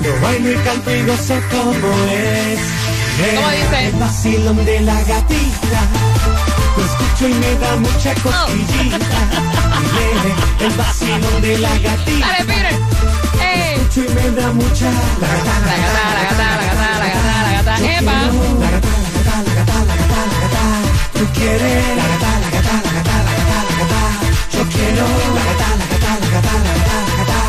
Yo 0.02 0.22
bailo 0.22 0.52
y 0.52 0.56
canto 0.64 0.96
y 0.96 1.02
gozo 1.04 1.36
como 1.52 1.94
es. 2.06 2.60
¿Cómo 3.36 3.50
dice? 3.50 3.88
El 3.88 3.94
vacilón 4.00 4.66
de 4.66 4.80
la 4.80 4.96
gatita. 5.04 5.82
Lo 6.78 6.86
escucho 6.86 7.28
y 7.28 7.34
me 7.34 7.56
da 7.56 7.76
mucha 7.76 8.14
cosquillita. 8.16 9.20
Eh, 10.00 10.66
el 10.66 10.72
vacilón 10.78 11.42
de 11.42 11.58
la 11.58 11.78
gatita. 11.78 12.28
Dale, 12.28 12.46
Peter. 12.46 12.74
¡Eh! 13.42 13.76
Lo 13.76 13.82
escucho 13.82 14.00
y 14.10 14.14
me 14.14 14.32
da 14.42 14.48
mucha. 14.54 14.86
La 15.20 15.28
gata, 15.28 15.60
La 15.66 15.76
gata, 15.78 16.04
la 16.08 16.24
gata, 16.24 16.38
la 16.40 16.64
gata, 16.64 16.86
la 17.00 17.06
gata, 17.12 17.32
la 17.44 17.52
gata. 17.52 17.74
¡Epa! 18.00 18.12
La 18.14 18.20
gata, 18.22 18.61
Tú 21.42 21.48
quieres 21.48 21.98
la 21.98 22.08
gata, 22.08 22.40
la 22.40 22.50
gata, 22.52 22.82
la 22.86 22.92
gata, 22.94 23.24
la 23.24 23.34
gata, 23.34 23.64
la 23.68 23.76
gata. 23.82 24.02
Yo 24.54 24.64
quiero 24.70 25.08
la 25.34 25.44
gata, 25.44 25.76
la 25.76 25.86
gata, 25.88 26.20
la 26.20 26.30
gata, 26.30 26.54
la 26.54 26.74
gata, 26.78 26.96
la 27.08 27.16
gata. 27.18 27.40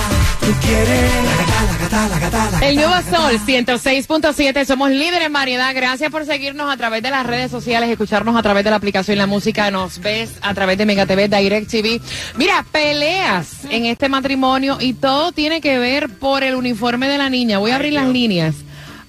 Tú 0.41 0.53
quieres 0.63 1.25
la 1.25 1.37
gata, 1.37 1.59
la 1.67 1.79
gata, 1.79 2.09
la 2.09 2.19
gata, 2.19 2.45
la 2.45 2.51
gata. 2.53 2.67
El 2.67 2.77
nuevo 2.77 2.95
Sol 3.11 3.39
106.7, 3.47 4.65
somos 4.65 4.91
líderes 4.91 5.27
en 5.27 5.33
variedad. 5.35 5.75
Gracias 5.75 6.11
por 6.11 6.25
seguirnos 6.25 6.73
a 6.73 6.77
través 6.79 7.03
de 7.03 7.11
las 7.11 7.27
redes 7.27 7.51
sociales, 7.51 7.91
escucharnos 7.91 8.35
a 8.35 8.43
través 8.43 8.65
de 8.65 8.71
la 8.71 8.77
aplicación 8.77 9.19
La 9.19 9.27
Música, 9.27 9.71
nos 9.71 9.99
ves 9.99 10.39
a 10.41 10.55
través 10.55 10.79
de 10.79 10.87
Mega 10.87 11.05
TV, 11.05 11.29
Direct 11.29 11.71
TV. 11.71 12.01
Mira, 12.37 12.65
peleas 12.73 13.67
en 13.69 13.85
este 13.85 14.09
matrimonio 14.09 14.79
y 14.81 14.95
todo 14.95 15.33
tiene 15.33 15.61
que 15.61 15.79
ver 15.79 16.09
por 16.09 16.45
el 16.45 16.55
uniforme 16.55 17.09
de 17.09 17.19
la 17.19 17.29
niña. 17.29 17.59
Voy 17.59 17.73
a 17.73 17.77
abrir 17.77 17.93
las 17.93 18.09
líneas 18.09 18.55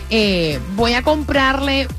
eh, 0.10 0.58
voy 0.78 0.94
a 0.94 1.02
comprarle 1.02 1.90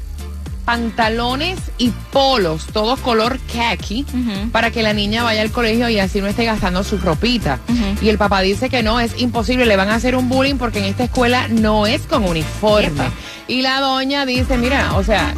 pantalones 0.68 1.58
y 1.78 1.92
polos, 2.12 2.66
todos 2.66 3.00
color 3.00 3.40
khaki, 3.50 4.04
para 4.52 4.70
que 4.70 4.82
la 4.82 4.92
niña 4.92 5.22
vaya 5.22 5.40
al 5.40 5.50
colegio 5.50 5.88
y 5.88 5.98
así 5.98 6.20
no 6.20 6.26
esté 6.26 6.44
gastando 6.44 6.84
su 6.84 6.98
ropita. 6.98 7.58
Y 8.02 8.10
el 8.10 8.18
papá 8.18 8.42
dice 8.42 8.68
que 8.68 8.82
no, 8.82 9.00
es 9.00 9.18
imposible, 9.18 9.64
le 9.64 9.76
van 9.76 9.88
a 9.88 9.94
hacer 9.94 10.14
un 10.14 10.28
bullying 10.28 10.56
porque 10.56 10.80
en 10.80 10.84
esta 10.84 11.04
escuela 11.04 11.48
no 11.48 11.86
es 11.86 12.02
con 12.02 12.22
uniforme. 12.22 12.88
Epa. 12.88 13.10
Y 13.46 13.62
la 13.62 13.80
doña 13.80 14.26
dice, 14.26 14.58
mira, 14.58 14.94
o 14.96 15.02
sea, 15.02 15.32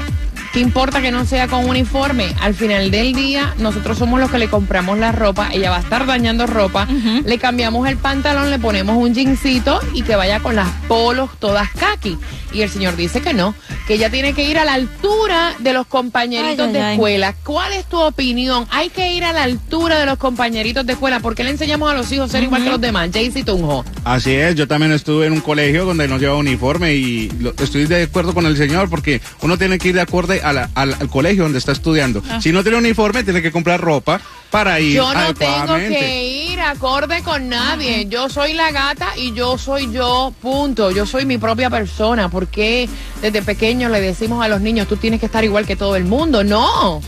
¿qué 0.52 0.61
importa 0.61 1.00
que 1.02 1.11
no 1.11 1.25
sea 1.25 1.47
con 1.49 1.69
uniforme? 1.69 2.35
Al 2.40 2.54
final 2.54 2.90
del 2.90 3.12
día, 3.12 3.54
nosotros 3.59 3.99
somos 3.99 4.21
los 4.21 4.30
que 4.30 4.38
le 4.38 4.49
compramos 4.49 4.99
la 4.99 5.12
ropa, 5.12 5.49
ella 5.52 5.71
va 5.71 5.76
a 5.78 5.80
estar 5.80 6.07
dañando 6.07 6.47
ropa, 6.47 6.87
le 7.25 7.38
cambiamos 7.38 7.88
el 7.88 7.97
pantalón, 7.97 8.50
le 8.50 8.59
ponemos 8.59 8.97
un 8.97 9.14
jeansito 9.14 9.80
y 9.95 10.02
que 10.02 10.16
vaya 10.16 10.40
con 10.40 10.57
las 10.57 10.69
polos 10.88 11.30
todas 11.38 11.69
khaki. 11.71 12.19
Y 12.52 12.62
el 12.62 12.69
señor 12.69 12.97
dice 12.97 13.21
que 13.21 13.33
no, 13.33 13.54
que 13.87 13.95
ella 13.95 14.11
tiene 14.11 14.33
que 14.33 14.42
ir 14.42 14.59
a 14.59 14.64
la 14.64 14.75
altura 14.75 15.54
de 15.61 15.73
los 15.73 15.87
compañeritos 15.87 16.66
Ay, 16.66 16.73
de 16.73 16.80
ay. 16.83 16.92
escuela. 16.95 17.33
¿Cuál 17.45 17.73
es 17.75 17.85
tu 17.88 17.97
opinión? 18.00 18.66
Hay 18.73 18.88
que 18.90 19.12
ir 19.14 19.23
a 19.23 19.33
la 19.33 19.45
altura 19.45 20.00
de 20.00 20.07
los 20.07 20.19
compañeritos 20.19 20.85
de 20.85 20.95
escuela. 20.95 21.21
¿Por 21.21 21.37
qué 21.37 21.45
le 21.45 21.50
enseñamos 21.50 21.88
a 21.88 21.95
los 21.95 22.11
hijos 22.11 22.28
a 22.28 22.33
ser 22.33 22.42
igual 22.42 22.64
que 22.64 22.71
los 22.71 22.80
demás? 22.80 23.09
Jaycee 23.12 23.45
Tunjo. 23.45 23.85
Así 24.02 24.33
es, 24.33 24.57
yo 24.57 24.66
también 24.66 24.90
estuve 24.90 25.26
en 25.26 25.33
un 25.35 25.40
colegio 25.40 25.85
donde 25.85 26.09
nos 26.09 26.21
lleva 26.21 26.35
uniforme 26.35 26.95
y 26.95 27.30
lo- 27.38 27.54
estoy 27.62 27.85
de 27.87 28.02
acuerdo 28.02 28.35
con 28.35 28.45
el 28.47 28.57
señor 28.57 28.90
porque 28.90 29.21
uno 29.42 29.57
tiene 29.57 29.78
que 29.78 29.90
ir 29.90 29.95
de 29.95 30.00
acuerdo 30.00 30.35
a 30.42 30.53
la- 30.53 30.70
al, 30.74 30.94
al 30.94 31.09
colegio 31.09 31.42
donde 31.44 31.59
está 31.59 31.72
estudiando. 31.72 32.22
Si 32.40 32.53
no 32.53 32.62
tiene 32.62 32.79
uniforme, 32.79 33.24
tiene 33.24 33.42
que 33.42 33.53
comprar 33.53 33.81
ropa 33.81 34.20
para 34.50 34.81
ir 34.81 34.96
Yo 34.96 35.14
no 35.14 35.35
tengo 35.35 35.76
que 35.76 36.24
ir 36.53 36.61
acorde 36.61 37.22
con 37.22 37.48
nadie. 37.48 38.07
Yo 38.09 38.29
soy 38.29 38.53
la 38.53 38.70
gata 38.72 39.09
y 39.16 39.33
yo 39.33 39.57
soy 39.59 39.92
yo, 39.92 40.33
punto. 40.42 40.90
Yo 40.90 41.07
soy 41.07 41.24
mi 41.24 41.38
propia 41.38 41.70
persona. 41.70 42.29
¿Por 42.29 42.48
qué 42.48 42.88
desde 43.22 43.42
pequeños 43.42 43.90
le 43.92 44.00
decimos 44.00 44.44
a 44.44 44.48
los 44.48 44.61
niños, 44.61 44.88
tú 44.88 44.96
tienes 44.96 45.20
que 45.20 45.26
estar 45.26 45.44
igual 45.44 45.66
que 45.66 45.76
todo 45.76 45.94
el 45.96 46.05
mundo? 46.05 46.42
No, 46.44 47.00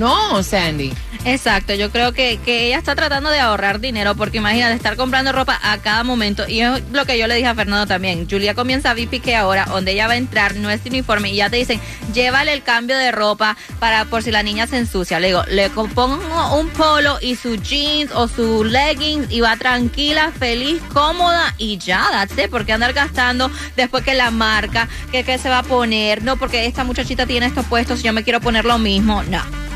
no, 0.00 0.42
Sandy. 0.42 0.94
Exacto, 1.26 1.74
yo 1.74 1.90
creo 1.90 2.14
que, 2.14 2.38
que 2.38 2.68
ella 2.68 2.78
está 2.78 2.94
tratando 2.94 3.28
de 3.28 3.38
ahorrar 3.38 3.80
dinero 3.80 4.14
porque 4.14 4.38
imagínate 4.38 4.72
estar 4.72 4.96
comprando 4.96 5.30
ropa 5.30 5.60
a 5.62 5.76
cada 5.76 6.04
momento 6.04 6.48
y 6.48 6.62
es 6.62 6.82
lo 6.90 7.04
que 7.04 7.18
yo 7.18 7.26
le 7.26 7.34
dije 7.34 7.48
a 7.48 7.54
Fernando 7.54 7.86
también. 7.86 8.26
Julia 8.26 8.54
comienza 8.54 8.92
a 8.92 8.94
que 8.94 9.36
ahora, 9.36 9.66
donde 9.66 9.92
ella 9.92 10.06
va 10.06 10.14
a 10.14 10.16
entrar, 10.16 10.56
no 10.56 10.70
es 10.70 10.80
uniforme 10.86 11.30
y 11.32 11.36
ya 11.36 11.50
te 11.50 11.56
dicen, 11.56 11.78
llévale 12.14 12.54
el 12.54 12.62
cambio 12.62 12.96
de 12.96 13.12
ropa 13.12 13.58
para 13.78 14.06
por 14.06 14.22
si 14.22 14.30
la 14.30 14.42
niña 14.42 14.66
se 14.66 14.78
ensucia. 14.78 15.20
Le 15.20 15.26
digo, 15.26 15.44
le 15.50 15.68
pongo 15.68 16.56
un 16.58 16.70
polo 16.70 17.18
y 17.20 17.36
su 17.36 17.56
jeans 17.56 18.10
o 18.14 18.26
su 18.26 18.64
leggings 18.64 19.30
y 19.30 19.42
va 19.42 19.58
tranquila, 19.58 20.32
feliz, 20.32 20.80
cómoda 20.94 21.54
y 21.58 21.76
ya, 21.76 22.08
that's 22.10 22.38
it. 22.38 22.48
¿Por 22.48 22.64
qué 22.64 22.72
andar 22.72 22.94
gastando 22.94 23.50
después 23.76 24.02
que 24.02 24.14
la 24.14 24.30
marca, 24.30 24.88
que, 25.12 25.24
que 25.24 25.36
se 25.36 25.50
va 25.50 25.58
a 25.58 25.62
poner? 25.62 26.22
No, 26.22 26.38
porque 26.38 26.64
esta 26.64 26.84
muchachita 26.84 27.26
tiene 27.26 27.44
estos 27.44 27.66
puestos 27.66 28.02
yo 28.02 28.14
me 28.14 28.24
quiero 28.24 28.40
poner 28.40 28.64
lo 28.64 28.78
mismo. 28.78 29.22
No. 29.24 29.69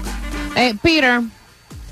Eh, 0.57 0.75
Peter, 0.83 1.21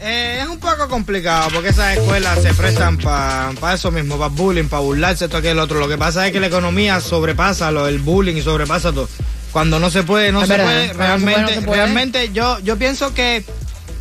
Eh, 0.04 0.40
es 0.42 0.48
un 0.48 0.58
poco 0.58 0.88
complicado 0.88 1.48
porque 1.54 1.68
esas 1.68 1.96
escuelas 1.96 2.42
se 2.42 2.52
prestan 2.54 2.98
para 2.98 3.52
eso 3.72 3.92
mismo, 3.92 4.16
para 4.18 4.28
bullying, 4.30 4.64
para 4.64 4.82
burlarse, 4.82 5.26
esto, 5.26 5.36
aquel 5.36 5.58
otro. 5.60 5.78
Lo 5.78 5.88
que 5.88 5.96
pasa 5.96 6.26
es 6.26 6.32
que 6.32 6.40
la 6.40 6.48
economía 6.48 7.00
sobrepasa 7.00 7.70
lo 7.70 7.86
del 7.86 8.00
bullying 8.00 8.34
y 8.34 8.42
sobrepasa 8.42 8.92
todo. 8.92 9.08
Cuando 9.52 9.78
no 9.78 9.90
se 9.90 10.02
puede, 10.02 10.32
no 10.32 10.42
Es 10.42 10.48
se 10.48 10.56
verdad, 10.56 10.66
puede. 10.66 10.88
cuando 10.94 11.12
no 11.12 11.18
se 11.18 11.22
puede, 11.22 11.36
Realmente, 11.36 11.54
no 11.54 11.60
se 11.60 11.66
puede. 11.66 11.76
realmente 11.82 12.30
yo, 12.32 12.58
yo 12.60 12.76
pienso 12.78 13.14
que 13.14 13.44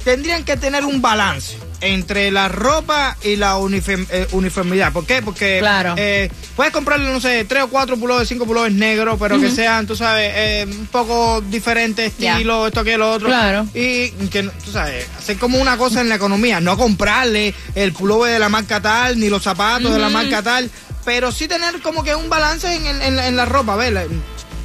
tendrían 0.04 0.43
que 0.43 0.58
tener 0.58 0.86
un 0.86 1.02
balance 1.04 1.58
entre 1.81 2.31
la 2.31 2.47
ropa 2.47 3.17
y 3.23 3.35
la 3.35 3.57
uniform- 3.57 4.07
eh, 4.11 4.27
uniformidad. 4.31 4.93
¿Por 4.93 5.05
qué? 5.05 5.21
Porque 5.21 5.57
Claro. 5.59 5.95
eh, 5.97 6.29
puedes 6.55 6.71
comprarle, 6.71 7.11
no 7.11 7.19
sé, 7.19 7.43
tres 7.45 7.63
o 7.63 7.67
cuatro 7.69 7.97
pullovers, 7.97 8.29
cinco 8.29 8.45
pullovers 8.45 8.73
negros, 8.73 9.17
pero 9.19 9.39
que 9.39 9.49
sean, 9.51 9.87
tú 9.87 9.95
sabes, 9.95 10.31
eh, 10.35 10.65
un 10.69 10.87
poco 10.87 11.41
diferente 11.41 12.05
estilo, 12.05 12.67
esto 12.67 12.83
que 12.83 12.97
lo 12.97 13.11
otro. 13.11 13.27
Claro. 13.27 13.65
Y 13.73 14.09
que, 14.29 14.43
tú 14.63 14.71
sabes, 14.71 15.07
hacer 15.17 15.37
como 15.37 15.59
una 15.59 15.77
cosa 15.77 16.01
en 16.01 16.09
la 16.09 16.15
economía, 16.15 16.59
no 16.61 16.77
comprarle 16.77 17.53
el 17.75 17.93
pullover 17.93 18.33
de 18.33 18.39
la 18.39 18.49
marca 18.49 18.79
tal, 18.81 19.19
ni 19.19 19.29
los 19.29 19.43
zapatos 19.43 19.91
de 19.91 19.99
la 19.99 20.09
marca 20.09 20.41
tal, 20.41 20.69
pero 21.03 21.31
sí 21.31 21.47
tener 21.47 21.81
como 21.81 22.03
que 22.03 22.13
un 22.15 22.29
balance 22.29 22.71
en, 22.73 22.85
en- 23.01 23.19
en 23.19 23.35
la 23.35 23.45
ropa, 23.45 23.75
¿ves? 23.75 23.91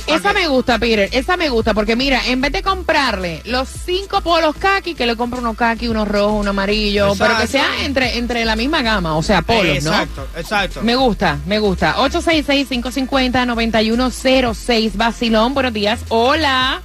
Esa 0.07 0.33
me 0.33 0.47
gusta, 0.49 0.79
Peter. 0.79 1.09
Esa 1.13 1.37
me 1.37 1.49
gusta 1.49 1.75
porque 1.75 1.97
mira, 1.97 2.21
en 2.27 2.41
vez 2.41 2.53
de 2.53 2.63
comprarle 2.63 3.43
los 3.45 3.69
cinco 3.69 4.21
polos 4.21 4.57
khaki, 4.57 4.95
que 4.95 5.07
le 5.07 5.17
compro 5.17 5.41
unos 5.41 5.57
khaki, 5.57 5.89
unos 5.89 6.07
rojos, 6.09 6.41
uno 6.41 6.51
amarillo, 6.51 7.13
pero 7.19 7.37
que 7.37 7.45
Exacto. 7.45 7.75
sea 7.77 7.85
entre, 7.85 8.19
entre 8.19 8.45
la 8.45 8.57
misma 8.57 8.83
gama, 8.83 9.17
o 9.17 9.23
sea, 9.23 9.43
polos, 9.43 9.83
¿no? 9.85 9.91
Exacto, 9.93 10.27
exacto. 10.37 10.83
Me 10.83 10.95
gusta, 10.97 11.39
me 11.47 11.59
gusta. 11.59 11.97
866-550-9106. 11.97 14.93
Basilón, 14.97 15.55
buenos 15.55 15.73
días. 15.73 16.01
Hola. 16.09 16.81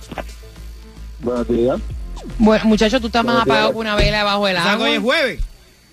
Buenos 1.19 1.47
días. 1.47 1.79
Bueno, 2.38 2.65
muchacho, 2.65 2.99
tú 2.99 3.07
estás 3.07 3.23
más 3.23 3.36
Buenos 3.36 3.47
apagado 3.49 3.71
que 3.71 3.77
una 3.77 3.95
vela 3.95 4.17
debajo 4.19 4.45
del 4.47 4.57
agua. 4.57 4.86
hoy 4.86 4.91
es 4.91 4.99
jueves. 4.99 5.39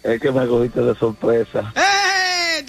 Es 0.03 0.21
que 0.21 0.31
me 0.31 0.47
cogiste 0.47 0.81
de 0.81 0.95
sorpresa. 0.95 1.73
¡Eh! 1.77 1.81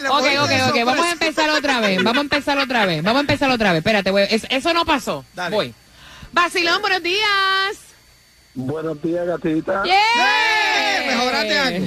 La 0.02 0.12
Ok, 0.12 0.20
ok. 0.22 0.26
Vamos 0.30 0.54
a 0.60 1.10
sorpresa. 1.10 1.12
empezar 1.12 1.50
otra 1.52 1.80
vez. 1.82 2.04
Vamos 2.04 2.18
a 2.18 2.22
empezar 2.22 2.58
otra 2.58 2.86
vez. 2.86 3.04
Vamos 3.04 3.18
a 3.18 3.22
empezar 3.22 3.50
otra 3.52 3.72
vez. 3.74 3.80
Espérate, 3.80 4.12
güey. 4.12 4.28
Es- 4.30 4.48
eso 4.50 4.74
no 4.74 4.86
pasó. 4.86 5.26
Dale. 5.34 5.56
Voy. 5.56 5.74
Basilón, 6.32 6.82
buenos 6.82 7.02
días. 7.04 7.78
Buenos 8.56 9.02
días, 9.02 9.26
gatita. 9.26 9.84
¡Yeah! 9.84 9.96
¡Eh! 9.96 11.12
Algo. 11.12 11.86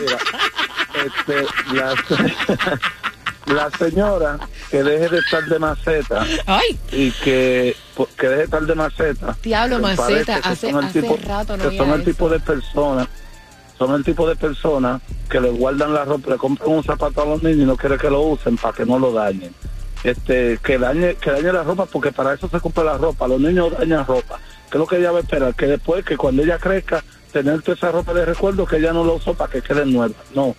Mira, 0.00 0.18
este, 1.04 1.46
la, 1.74 1.94
la 3.54 3.70
señora 3.78 4.38
que 4.70 4.82
deje 4.82 5.08
de 5.08 5.18
estar 5.18 5.44
de 5.44 5.58
maceta 5.58 6.26
Ay, 6.46 6.78
y 6.92 7.10
que, 7.12 7.76
que 8.18 8.26
deje 8.26 8.38
de 8.38 8.44
estar 8.44 8.62
de 8.62 8.74
maceta. 8.74 9.36
Diablo, 9.42 9.78
maceta, 9.78 10.36
hace- 10.42 10.70
son 10.70 10.80
el 10.84 10.90
hace 10.90 11.02
tipo- 11.02 11.18
rato 11.26 11.56
no 11.56 11.70
que 11.70 11.76
son 11.76 11.88
el 11.90 12.00
eso. 12.02 12.10
tipo 12.10 12.28
de 12.28 12.40
personas 12.40 13.08
son 13.80 13.94
el 13.94 14.04
tipo 14.04 14.28
de 14.28 14.36
personas 14.36 15.00
que 15.30 15.40
le 15.40 15.48
guardan 15.48 15.94
la 15.94 16.04
ropa, 16.04 16.32
le 16.32 16.36
compran 16.36 16.68
un 16.68 16.84
zapato 16.84 17.22
a 17.22 17.24
los 17.24 17.42
niños 17.42 17.60
y 17.60 17.64
no 17.64 17.78
quiere 17.78 17.96
que 17.96 18.10
lo 18.10 18.20
usen 18.20 18.58
para 18.58 18.76
que 18.76 18.84
no 18.84 18.98
lo 18.98 19.10
dañen. 19.10 19.54
Este, 20.04 20.58
que 20.62 20.76
dañe, 20.76 21.14
que 21.14 21.30
dañe 21.30 21.50
la 21.50 21.62
ropa 21.62 21.86
porque 21.86 22.12
para 22.12 22.34
eso 22.34 22.46
se 22.46 22.60
compra 22.60 22.84
la 22.84 22.98
ropa. 22.98 23.26
Los 23.26 23.40
niños 23.40 23.72
dañan 23.78 24.06
ropa. 24.06 24.38
¿Qué 24.70 24.76
es 24.76 24.78
lo 24.78 24.86
que 24.86 24.98
ella 24.98 25.12
va 25.12 25.18
a 25.18 25.22
esperar? 25.22 25.54
Que 25.54 25.66
después, 25.66 26.04
que 26.04 26.18
cuando 26.18 26.42
ella 26.42 26.58
crezca, 26.58 27.02
tener 27.32 27.62
toda 27.62 27.74
esa 27.74 27.90
ropa 27.90 28.12
de 28.12 28.26
recuerdo 28.26 28.66
que 28.66 28.76
ella 28.76 28.92
no 28.92 29.02
la 29.02 29.12
usó 29.12 29.32
para 29.32 29.50
que 29.50 29.62
quede 29.62 29.86
nueva. 29.86 30.14
No. 30.34 30.54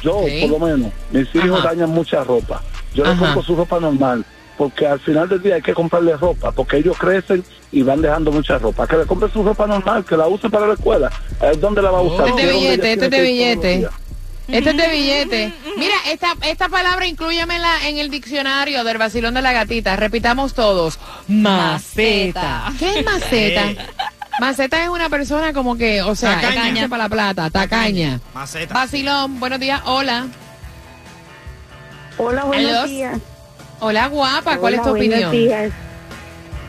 Yo, 0.00 0.20
por 0.20 0.50
lo 0.50 0.58
menos, 0.64 0.92
mis 1.10 1.34
hijos 1.34 1.58
Ajá. 1.58 1.70
dañan 1.70 1.90
mucha 1.90 2.22
ropa. 2.22 2.62
Yo 2.94 3.02
Ajá. 3.02 3.12
le 3.12 3.18
compro 3.18 3.42
su 3.42 3.56
ropa 3.56 3.80
normal 3.80 4.24
porque 4.62 4.86
al 4.86 5.00
final 5.00 5.28
del 5.28 5.42
día 5.42 5.56
hay 5.56 5.62
que 5.62 5.74
comprarle 5.74 6.16
ropa, 6.16 6.52
porque 6.52 6.76
ellos 6.76 6.96
crecen 6.96 7.42
y 7.72 7.82
van 7.82 8.00
dejando 8.00 8.30
mucha 8.30 8.58
ropa. 8.58 8.86
Que 8.86 8.96
le 8.96 9.06
compre 9.06 9.28
su 9.28 9.42
ropa 9.42 9.66
normal, 9.66 10.04
que 10.04 10.16
la 10.16 10.28
use 10.28 10.48
para 10.48 10.68
la 10.68 10.74
escuela. 10.74 11.10
Es 11.40 11.60
donde 11.60 11.82
la 11.82 11.90
va 11.90 11.98
a 11.98 12.02
usar. 12.02 12.28
Este 12.28 12.30
¿Dónde 12.30 12.44
ella 12.44 12.52
billete, 12.52 12.92
este 12.92 13.10
los 13.10 13.20
billete. 13.20 13.88
Este 14.46 14.70
es 14.70 14.76
de 14.76 14.88
billete. 14.88 15.54
Mira, 15.76 15.96
esta, 16.12 16.36
esta 16.46 16.68
palabra 16.68 17.08
incluyamela 17.08 17.88
en 17.88 17.98
el 17.98 18.08
diccionario 18.08 18.84
del 18.84 18.98
vacilón 18.98 19.34
de 19.34 19.42
la 19.42 19.50
gatita. 19.50 19.96
Repitamos 19.96 20.54
todos. 20.54 21.00
Maceta. 21.26 22.72
¿Qué 22.78 23.00
es 23.00 23.04
maceta? 23.04 23.64
Maceta 24.38 24.84
es 24.84 24.90
una 24.90 25.08
persona 25.08 25.52
como 25.52 25.76
que, 25.76 26.02
o 26.02 26.14
sea, 26.14 26.40
Tacaña. 26.40 26.84
es 26.84 26.88
para 26.88 27.02
la 27.02 27.08
plata, 27.08 27.50
tacaña. 27.50 28.20
Maceta. 28.32 28.74
Vacilón, 28.74 29.40
buenos 29.40 29.58
días, 29.58 29.80
hola. 29.86 30.28
Hola, 32.16 32.44
buenos 32.44 32.88
días. 32.88 33.18
Hola, 33.84 34.06
guapa, 34.06 34.58
¿cuál 34.58 34.74
es 34.74 34.82
tu 34.82 34.90
opinión? 34.90 35.32
días. 35.32 35.72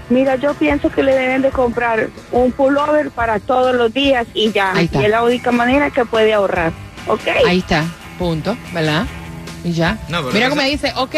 Mira, 0.10 0.36
yo 0.36 0.56
pienso 0.56 0.90
que 0.90 1.04
le 1.04 1.14
deben 1.14 1.44
de 1.44 1.52
comprar 1.52 2.10
un 2.32 2.52
pullover 2.52 3.12
para 3.12 3.40
todos 3.40 3.76
los 3.76 3.94
días 3.94 4.26
y 4.34 4.52
ya. 4.52 4.74
Ahí 4.74 4.86
está. 4.86 5.00
Y 5.02 5.06
es 5.06 5.12
la 5.12 5.22
única 5.22 5.52
manera 5.52 5.92
que 5.92 6.06
puede 6.06 6.34
ahorrar. 6.34 6.72
¿Ok? 7.08 7.22
Ahí 7.48 7.60
está, 7.60 7.86
punto, 8.18 8.58
¿verdad? 8.74 9.06
Y 9.64 9.74
ya. 9.74 10.00
No, 10.10 10.24
Mira 10.24 10.50
cómo 10.50 10.62
me 10.64 10.70
dice, 10.70 10.92
ok. 10.96 11.16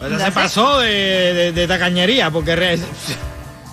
Pero 0.00 0.18
se 0.18 0.32
pasó 0.32 0.80
de, 0.80 0.88
de, 1.34 1.52
de 1.52 1.68
tacañería 1.68 2.30
porque... 2.30 2.56
re- 2.56 2.78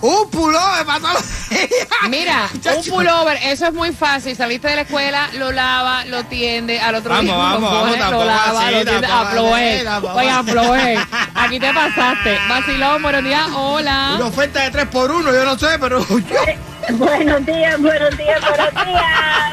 Un 0.02 0.28
pullover 0.30 0.84
para 0.84 0.98
todos 0.98 1.14
los 1.14 1.48
días. 1.48 1.88
Mira, 2.08 2.50
un 2.76 2.84
pullover, 2.84 3.38
eso 3.44 3.66
es 3.66 3.72
muy 3.72 3.92
fácil. 3.92 4.36
Saliste 4.36 4.66
de 4.68 4.74
la 4.76 4.82
escuela, 4.82 5.28
lo 5.34 5.52
lava, 5.52 6.04
lo 6.06 6.24
tiende, 6.24 6.80
al 6.80 6.96
otro 6.96 7.10
Vamos, 7.10 7.24
día 7.26 7.36
vamos, 7.36 7.60
lo 7.60 7.78
vamos, 7.98 8.26
lava, 8.26 8.66
así, 8.66 8.74
lo 8.74 8.84
tiende. 8.84 9.06
tampoco 9.06 9.50
Oye, 9.52 10.28
así. 10.30 10.50
afloé. 10.50 10.98
Aquí 11.36 11.60
te 11.60 11.72
pasaste. 11.72 12.38
Vacilón, 12.48 13.00
buenos 13.02 13.22
días, 13.24 13.46
hola. 13.54 14.12
Una 14.16 14.26
oferta 14.26 14.60
de 14.62 14.70
3 14.72 14.86
por 14.88 15.10
1 15.10 15.32
yo 15.32 15.44
no 15.44 15.56
sé, 15.58 15.78
pero... 15.78 16.04
buenos 16.94 17.46
días, 17.46 17.80
buenos 17.80 18.16
días, 18.18 18.40
buenos 18.40 18.74
días. 18.84 19.52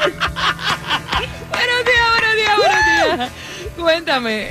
Buenos 1.50 1.84
días, 1.84 2.08
buenos 2.10 2.36
días, 2.36 2.56
buenos 2.56 3.18
días. 3.18 3.30
Cuéntame. 3.80 4.48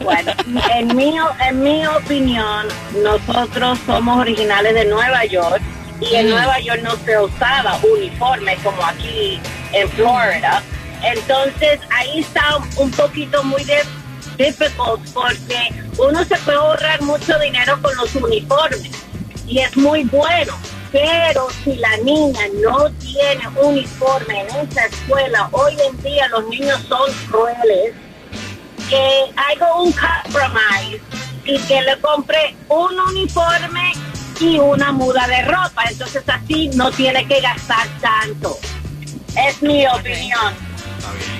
Bueno, 0.00 0.32
en 0.74 0.96
mi, 0.96 1.16
en 1.48 1.62
mi 1.62 1.86
opinión, 1.86 2.66
nosotros 3.02 3.78
somos 3.86 4.18
originales 4.20 4.74
de 4.74 4.84
Nueva 4.86 5.24
York 5.24 5.60
y 6.00 6.14
en 6.14 6.26
Mm. 6.26 6.30
Nueva 6.30 6.60
York 6.60 6.80
no 6.82 6.96
se 7.04 7.18
usaba 7.18 7.78
uniforme 7.82 8.56
como 8.62 8.84
aquí 8.84 9.40
en 9.72 9.88
Florida. 9.90 10.62
Entonces 11.02 11.80
ahí 11.90 12.20
está 12.20 12.58
un 12.76 12.90
poquito 12.90 13.42
muy 13.44 13.62
de 13.64 13.82
difficult 14.38 15.00
porque 15.12 15.68
uno 15.98 16.24
se 16.24 16.36
puede 16.38 16.58
ahorrar 16.58 17.02
mucho 17.02 17.38
dinero 17.38 17.78
con 17.82 17.94
los 17.96 18.14
uniformes 18.14 18.90
y 19.46 19.58
es 19.60 19.76
muy 19.76 20.04
bueno. 20.04 20.54
Pero 20.92 21.48
si 21.64 21.74
la 21.76 21.96
niña 21.98 22.40
no 22.62 22.88
tiene 22.92 23.48
uniforme 23.60 24.42
en 24.42 24.68
esa 24.68 24.86
escuela, 24.86 25.48
hoy 25.50 25.74
en 25.90 26.00
día 26.02 26.28
los 26.28 26.46
niños 26.48 26.80
son 26.88 27.12
crueles 27.28 27.92
que 28.88 29.32
haga 29.36 29.74
un 29.76 29.92
compromise 29.92 31.00
y 31.44 31.58
que 31.60 31.82
le 31.82 31.98
compre 32.00 32.56
un 32.68 32.98
uniforme 33.10 33.92
y 34.40 34.58
una 34.58 34.92
muda 34.92 35.26
de 35.26 35.42
ropa. 35.42 35.84
Entonces 35.90 36.22
así 36.26 36.68
no 36.74 36.90
tiene 36.90 37.26
que 37.26 37.40
gastar 37.40 37.86
tanto. 38.00 38.58
Es 39.36 39.62
mi 39.62 39.86
opinión. 39.86 40.54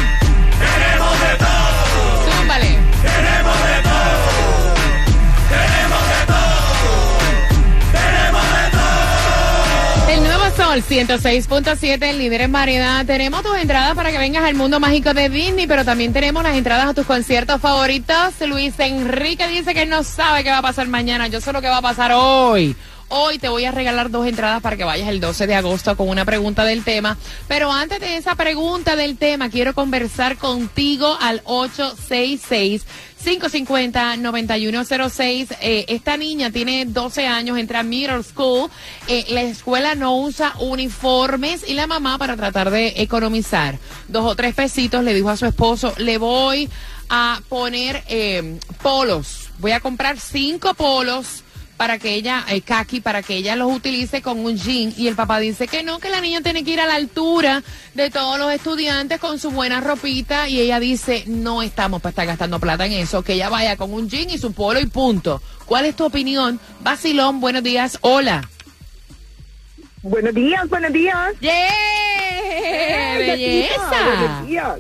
Nuevo 10.77 10.83
Sol 10.83 10.83
106.7, 10.83 12.03
el 12.03 12.19
líder 12.19 12.43
en 12.43 12.53
variedad. 12.53 13.07
Tenemos 13.07 13.43
tus 13.43 13.57
entradas 13.57 13.95
para 13.95 14.11
que 14.11 14.19
vengas 14.19 14.45
al 14.45 14.55
mundo 14.55 14.81
mágico 14.81 15.15
de 15.15 15.29
Disney, 15.29 15.67
pero 15.67 15.85
también 15.85 16.13
tenemos 16.13 16.43
las 16.43 16.57
entradas 16.57 16.87
a 16.87 16.95
tus 16.95 17.07
conciertos 17.07 17.61
favoritos. 17.61 18.35
Luis 18.47 18.79
Enrique 18.79 19.47
dice 19.49 19.75
que 19.75 19.87
no 19.87 20.03
sabe 20.03 20.45
qué 20.45 20.51
va 20.51 20.59
a 20.59 20.63
pasar 20.63 20.87
mañana, 20.89 21.29
yo 21.29 21.41
sé 21.41 21.53
lo 21.53 21.61
que 21.61 21.69
va 21.69 21.79
a 21.79 21.83
pasar 21.83 22.13
hoy. 22.15 22.77
Hoy 23.09 23.39
te 23.39 23.49
voy 23.49 23.65
a 23.65 23.71
regalar 23.71 24.11
dos 24.11 24.27
entradas 24.27 24.61
para 24.61 24.77
que 24.77 24.83
vayas 24.83 25.09
el 25.09 25.21
12 25.21 25.47
de 25.47 25.55
agosto 25.55 25.97
con 25.97 26.09
una 26.09 26.25
pregunta 26.25 26.65
del 26.65 26.83
tema. 26.83 27.17
Pero 27.47 27.71
antes 27.71 28.01
de 28.01 28.17
esa 28.17 28.35
pregunta 28.35 28.97
del 28.97 29.17
tema, 29.17 29.49
quiero 29.49 29.75
conversar 29.75 30.37
contigo 30.37 31.17
al 31.21 31.41
866 31.45 32.85
550-9106. 33.25 35.57
Eh, 35.61 35.85
esta 35.89 36.17
niña 36.17 36.51
tiene 36.51 36.85
12 36.85 37.27
años, 37.27 37.59
entra 37.59 37.81
a 37.81 37.83
middle 37.83 38.23
school. 38.23 38.71
Eh, 39.09 39.27
la 39.31 39.43
escuela 39.43 39.95
no 39.95 40.17
usa 40.17 40.55
uniformes 40.61 41.69
y 41.69 41.75
la 41.75 41.87
mamá, 41.87 42.19
para 42.19 42.37
tratar 42.37 42.71
de 42.71 42.95
economizar 42.97 43.79
dos 44.09 44.25
o 44.25 44.37
tres 44.37 44.55
pesitos, 44.55 45.03
le 45.03 45.15
dijo 45.15 45.31
a 45.31 45.37
su 45.37 45.47
esposo, 45.47 45.95
le 45.99 46.19
voy 46.19 46.69
a 47.09 47.41
poner 47.49 48.05
eh, 48.09 48.59
polos. 48.83 49.49
Voy 49.59 49.73
a 49.73 49.81
comprar 49.81 50.21
cinco 50.21 50.75
polos 50.75 51.43
para 51.77 51.99
que 51.99 52.15
ella, 52.15 52.45
eh, 52.49 52.61
kaki, 52.61 53.01
para 53.01 53.23
que 53.23 53.37
ella 53.37 53.57
los 53.57 53.73
utilice 53.73 54.23
con 54.23 54.39
un 54.45 54.57
jean. 54.57 54.95
Y 54.97 55.09
el 55.09 55.15
papá 55.15 55.39
dice 55.39 55.69
que 55.69 55.83
no, 55.83 55.99
que 55.99 56.09
la 56.09 56.21
niña 56.21 56.41
tiene 56.41 56.65
que 56.65 56.73
ir 56.73 56.81
a 56.81 56.87
la 56.87 56.95
altura 56.95 57.63
de 57.95 58.11
todos 58.11 58.39
los 58.39 58.53
estudiantes 58.53 59.21
con 59.21 59.39
su 59.39 59.51
buena 59.51 59.81
ropita. 59.81 60.49
Y 60.49 60.61
ella 60.61 60.81
dice, 60.81 61.25
no 61.27 61.63
estamos 61.63 62.01
para 62.01 62.11
estar 62.11 62.27
gastando 62.27 62.59
plata 62.59 62.87
en 62.87 62.93
eso, 62.93 63.23
que 63.23 63.35
ella 63.35 63.49
vaya 63.49 63.77
con 63.77 63.93
un 63.93 64.09
jean 64.09 64.31
y 64.31 64.39
su 64.39 64.53
polo 64.53 64.81
y 64.81 64.87
punto. 64.87 65.43
¿Cuál 65.67 65.85
es 65.85 65.97
tu 65.97 66.05
opinión? 66.05 66.59
Basilón, 66.81 67.41
buenos 67.41 67.63
días, 67.63 67.99
hola. 68.01 68.49
Buenos 70.03 70.35
días, 70.35 70.69
buenos 70.69 70.93
días. 70.93 71.35
¡Yeah! 71.41 71.53
¡Belleza! 73.19 74.05
Buenos 74.05 74.47
días. 74.47 74.79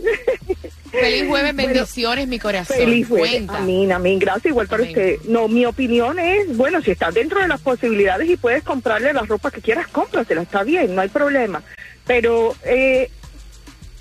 Feliz 1.01 1.27
jueves, 1.29 1.55
Bueno, 1.55 1.73
bendiciones, 1.73 2.29
mi 2.29 2.39
corazón. 2.39 2.77
Feliz 2.77 3.09
jueves. 3.09 3.31
Cuenta. 3.31 3.59
Amén, 3.59 3.93
amén. 3.93 4.19
Gracias 4.19 4.47
igual 4.47 4.67
para 4.69 4.83
Amén. 4.83 4.95
usted. 4.97 5.19
No, 5.29 5.49
mi 5.49 5.65
opinión 5.67 6.19
es, 6.19 6.57
bueno, 6.57 6.81
si 6.83 6.91
estás 6.91 7.15
dentro 7.15 7.41
de 7.41 7.49
las 7.49 7.61
posibilidades 7.61 8.29
y 8.29 8.37
puedes 8.37 8.63
comprarle 8.63 9.13
la 9.13 9.23
ropa 9.23 9.51
que 9.51 9.61
quieras, 9.61 9.87
cómprasela, 9.89 10.43
está 10.43 10.63
bien, 10.63 10.95
no 10.95 11.03
hay 11.03 11.09
problema. 11.09 11.63
Pero 12.07 12.55
eh, 12.65 13.11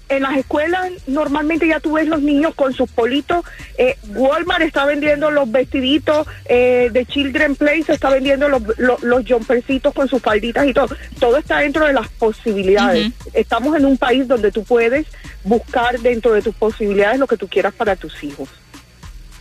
en 0.10 0.24
las 0.24 0.38
escuelas 0.38 0.92
normalmente 1.08 1.68
ya 1.68 1.80
tú 1.80 1.94
ves 1.94 2.08
los 2.08 2.22
niños 2.22 2.54
con 2.56 2.74
sus 2.74 2.90
politos. 2.90 3.46
Eh, 3.78 3.98
Walmart 4.10 4.62
está 4.62 4.86
vendiendo 4.86 5.32
los 5.32 5.52
vestiditos 5.52 6.28
eh, 6.46 6.90
de 6.92 7.06
Children 7.06 7.56
Place, 7.56 7.94
está 7.94 8.10
vendiendo 8.10 8.48
los, 8.50 8.62
los, 8.78 9.02
los 9.02 9.26
jumpercitos 9.28 9.94
con 9.94 10.08
sus 10.08 10.22
falditas 10.22 10.68
y 10.68 10.74
todo. 10.74 10.96
Todo 11.20 11.38
está 11.38 11.60
dentro 11.60 11.86
de 11.86 11.94
las 11.94 12.08
posibilidades. 12.10 13.12
Estamos 13.34 13.76
en 13.76 13.86
un 13.86 13.98
país 13.98 14.28
donde 14.28 14.52
tú 14.52 14.64
puedes 14.64 15.08
buscar 15.44 16.00
dentro 16.00 16.34
de 16.34 16.42
tus 16.42 16.56
posibilidades 16.56 17.20
lo 17.20 17.28
que 17.28 17.38
tú 17.38 17.48
quieras 17.48 17.74
para 17.74 17.96
tus 17.96 18.24
hijos. 18.24 18.50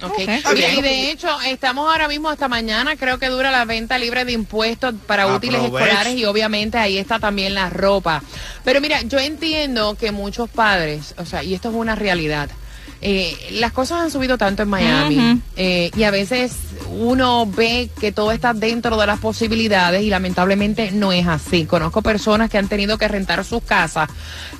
Ok. 0.03 0.19
Está 0.19 0.53
Mira, 0.53 0.69
bien. 0.69 0.79
y 0.79 0.83
de 0.83 1.11
hecho, 1.11 1.29
estamos 1.43 1.91
ahora 1.91 2.09
mismo 2.09 2.29
hasta 2.29 2.49
mañana, 2.49 2.97
creo 2.97 3.19
que 3.19 3.29
dura 3.29 3.51
la 3.51 3.65
venta 3.65 3.97
libre 3.99 4.25
de 4.25 4.33
impuestos 4.33 4.95
para 5.07 5.27
útiles 5.35 5.63
escolares 5.63 6.15
y 6.15 6.25
obviamente 6.25 6.79
ahí 6.79 6.99
está 6.99 7.19
también 7.19 7.55
la 7.55 7.71
ropa. 7.71 8.23
Pero 8.65 8.81
mira, 8.81 9.03
yo 9.03 9.19
entiendo 9.19 9.97
que 9.99 10.13
muchos 10.13 10.51
padres, 10.51 11.15
o 11.19 11.25
sea, 11.25 11.43
y 11.43 11.55
esto 11.55 11.71
es 11.71 11.75
una 11.75 11.95
realidad, 11.95 12.51
eh, 13.07 13.37
las 13.51 13.73
cosas 13.73 14.01
han 14.01 14.11
subido 14.11 14.39
tanto 14.39 14.63
en 14.63 14.69
Miami 14.71 15.43
eh, 15.57 15.91
y 15.95 16.05
a 16.05 16.11
veces 16.11 16.55
uno 16.89 17.45
ve 17.45 17.91
que 18.01 18.13
todo 18.13 18.33
está 18.33 18.55
dentro 18.55 18.97
de 18.97 19.07
las 19.07 19.21
posibilidades 19.21 20.03
y 20.03 20.09
lamentablemente 20.09 20.91
no 20.91 21.13
es 21.13 21.27
así. 21.27 21.67
Conozco 21.67 22.01
personas 22.01 22.49
que 22.49 22.57
han 22.57 22.67
tenido 22.67 22.97
que 22.97 23.07
rentar 23.07 23.45
sus 23.45 23.63
casas, 23.63 24.09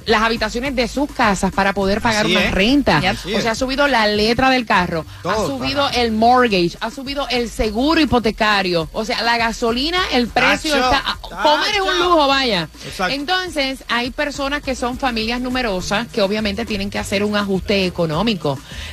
las 0.05 0.21
habitaciones 0.21 0.77
de 0.77 0.89
sus 0.89 1.11
casas 1.11 1.53
para 1.53 1.73
poder 1.73 2.03
pagar 2.03 2.27
Así 2.27 2.37
una 2.37 2.45
es. 2.45 2.53
renta. 2.53 2.99
Así 2.99 3.35
O 3.35 3.41
sea, 3.41 3.53
ha 3.53 3.55
subido 3.55 3.89
la 3.89 4.07
letra 4.09 4.51
del 4.51 4.67
carro, 4.67 5.07
ha 5.25 5.37
subido 5.37 5.89
el 5.95 6.13
mortgage, 6.13 6.77
ha 6.81 6.91
subido 6.91 7.27
el 7.31 7.49
seguro 7.49 7.99
hipotecario. 7.99 8.91
O 8.93 9.07
sea, 9.07 9.23
la 9.23 9.39
gasolina, 9.39 10.03
el 10.13 10.29
precio 10.29 10.75
Tacho, 10.75 10.85
está... 10.85 11.19
Comer 11.43 11.75
es 11.75 11.81
un 11.81 11.99
lujo, 11.99 12.27
vaya. 12.29 12.69
Exacto. 12.85 13.15
Entonces, 13.15 13.85
hay 13.89 14.11
personas 14.11 14.63
que 14.63 14.75
son 14.75 14.99
familias 14.99 15.41
numerosas 15.41 16.09
que 16.09 16.21
obviamente 16.21 16.67
tienen 16.67 16.91
que 16.91 16.99
hacer 16.99 17.25
un 17.25 17.37
ajuste 17.37 17.87
económico. 17.87 18.34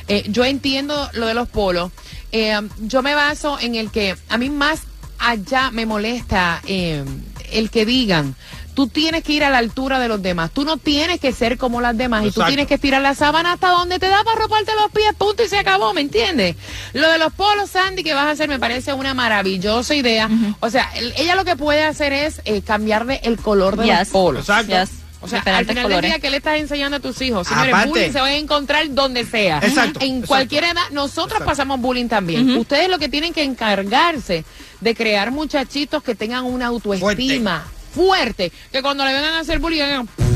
Eh, 0.08 0.24
yo 0.28 0.44
entiendo 0.44 1.08
lo 1.14 1.26
de 1.26 1.34
los 1.34 1.48
polos. 1.48 1.90
Eh, 2.32 2.58
yo 2.80 3.02
me 3.02 3.14
baso 3.14 3.58
en 3.60 3.74
el 3.74 3.90
que 3.90 4.16
a 4.28 4.38
mí 4.38 4.48
más 4.50 4.82
allá 5.18 5.70
me 5.70 5.86
molesta 5.86 6.60
eh, 6.66 7.04
el 7.52 7.70
que 7.70 7.84
digan. 7.86 8.34
Tú 8.74 8.86
tienes 8.88 9.22
que 9.22 9.34
ir 9.34 9.44
a 9.44 9.50
la 9.50 9.58
altura 9.58 9.98
de 10.00 10.08
los 10.08 10.22
demás. 10.22 10.50
Tú 10.50 10.64
no 10.64 10.78
tienes 10.78 11.20
que 11.20 11.32
ser 11.32 11.58
como 11.58 11.82
las 11.82 11.94
demás. 11.94 12.22
Y 12.24 12.30
tú 12.30 12.40
tienes 12.48 12.66
que 12.66 12.74
estirar 12.76 13.02
la 13.02 13.14
sábana 13.14 13.52
hasta 13.52 13.68
donde 13.68 13.98
te 13.98 14.08
da 14.08 14.24
para 14.24 14.40
roparte 14.40 14.72
los 14.80 14.90
pies, 14.90 15.12
punto, 15.18 15.44
y 15.44 15.48
se 15.48 15.58
acabó, 15.58 15.92
¿me 15.92 16.00
entiendes? 16.00 16.56
Lo 16.94 17.10
de 17.12 17.18
los 17.18 17.34
polos, 17.34 17.68
Sandy, 17.68 18.02
que 18.02 18.14
vas 18.14 18.24
a 18.24 18.30
hacer, 18.30 18.48
me 18.48 18.58
parece 18.58 18.94
una 18.94 19.12
maravillosa 19.12 19.94
idea. 19.94 20.30
O 20.60 20.70
sea, 20.70 20.90
el- 20.96 21.12
ella 21.18 21.34
lo 21.34 21.44
que 21.44 21.54
puede 21.54 21.84
hacer 21.84 22.14
es 22.14 22.40
eh, 22.46 22.62
cambiarle 22.62 23.20
el 23.24 23.36
color 23.36 23.76
de 23.76 23.86
los 23.98 24.08
polos. 24.08 24.48
Exacto. 24.48 24.72
Yes. 24.72 25.01
O 25.22 25.28
sea, 25.28 25.38
al 25.40 25.64
final 25.64 25.74
del 25.74 25.82
colores. 25.84 26.10
día, 26.10 26.18
¿qué 26.18 26.30
le 26.30 26.38
estás 26.38 26.58
enseñando 26.58 26.96
a 26.96 27.00
tus 27.00 27.20
hijos? 27.22 27.46
Señores, 27.46 27.72
Aparte- 27.72 27.88
bullying 27.90 28.12
se 28.12 28.20
va 28.20 28.26
a 28.26 28.34
encontrar 28.34 28.92
donde 28.92 29.24
sea. 29.24 29.58
Exacto, 29.58 30.00
En 30.00 30.06
exacto. 30.16 30.26
cualquier 30.26 30.64
edad, 30.64 30.82
nosotros 30.90 31.40
pasamos 31.44 31.80
bullying 31.80 32.08
también. 32.08 32.56
Ustedes 32.56 32.88
lo 32.88 32.98
que 32.98 33.08
tienen 33.08 33.32
que 33.32 33.44
encargarse 33.44 34.44
de 34.80 34.94
crear 34.94 35.30
muchachitos 35.30 36.02
que 36.02 36.14
tengan 36.16 36.44
una 36.44 36.66
autoestima 36.66 37.64
fuerte, 37.94 38.50
que 38.72 38.82
cuando 38.82 39.04
le 39.04 39.12
vengan 39.12 39.34
a 39.34 39.38
hacer 39.40 39.58
bullying, 39.60 39.82
hagan, 39.82 40.08
"Me 40.16 40.31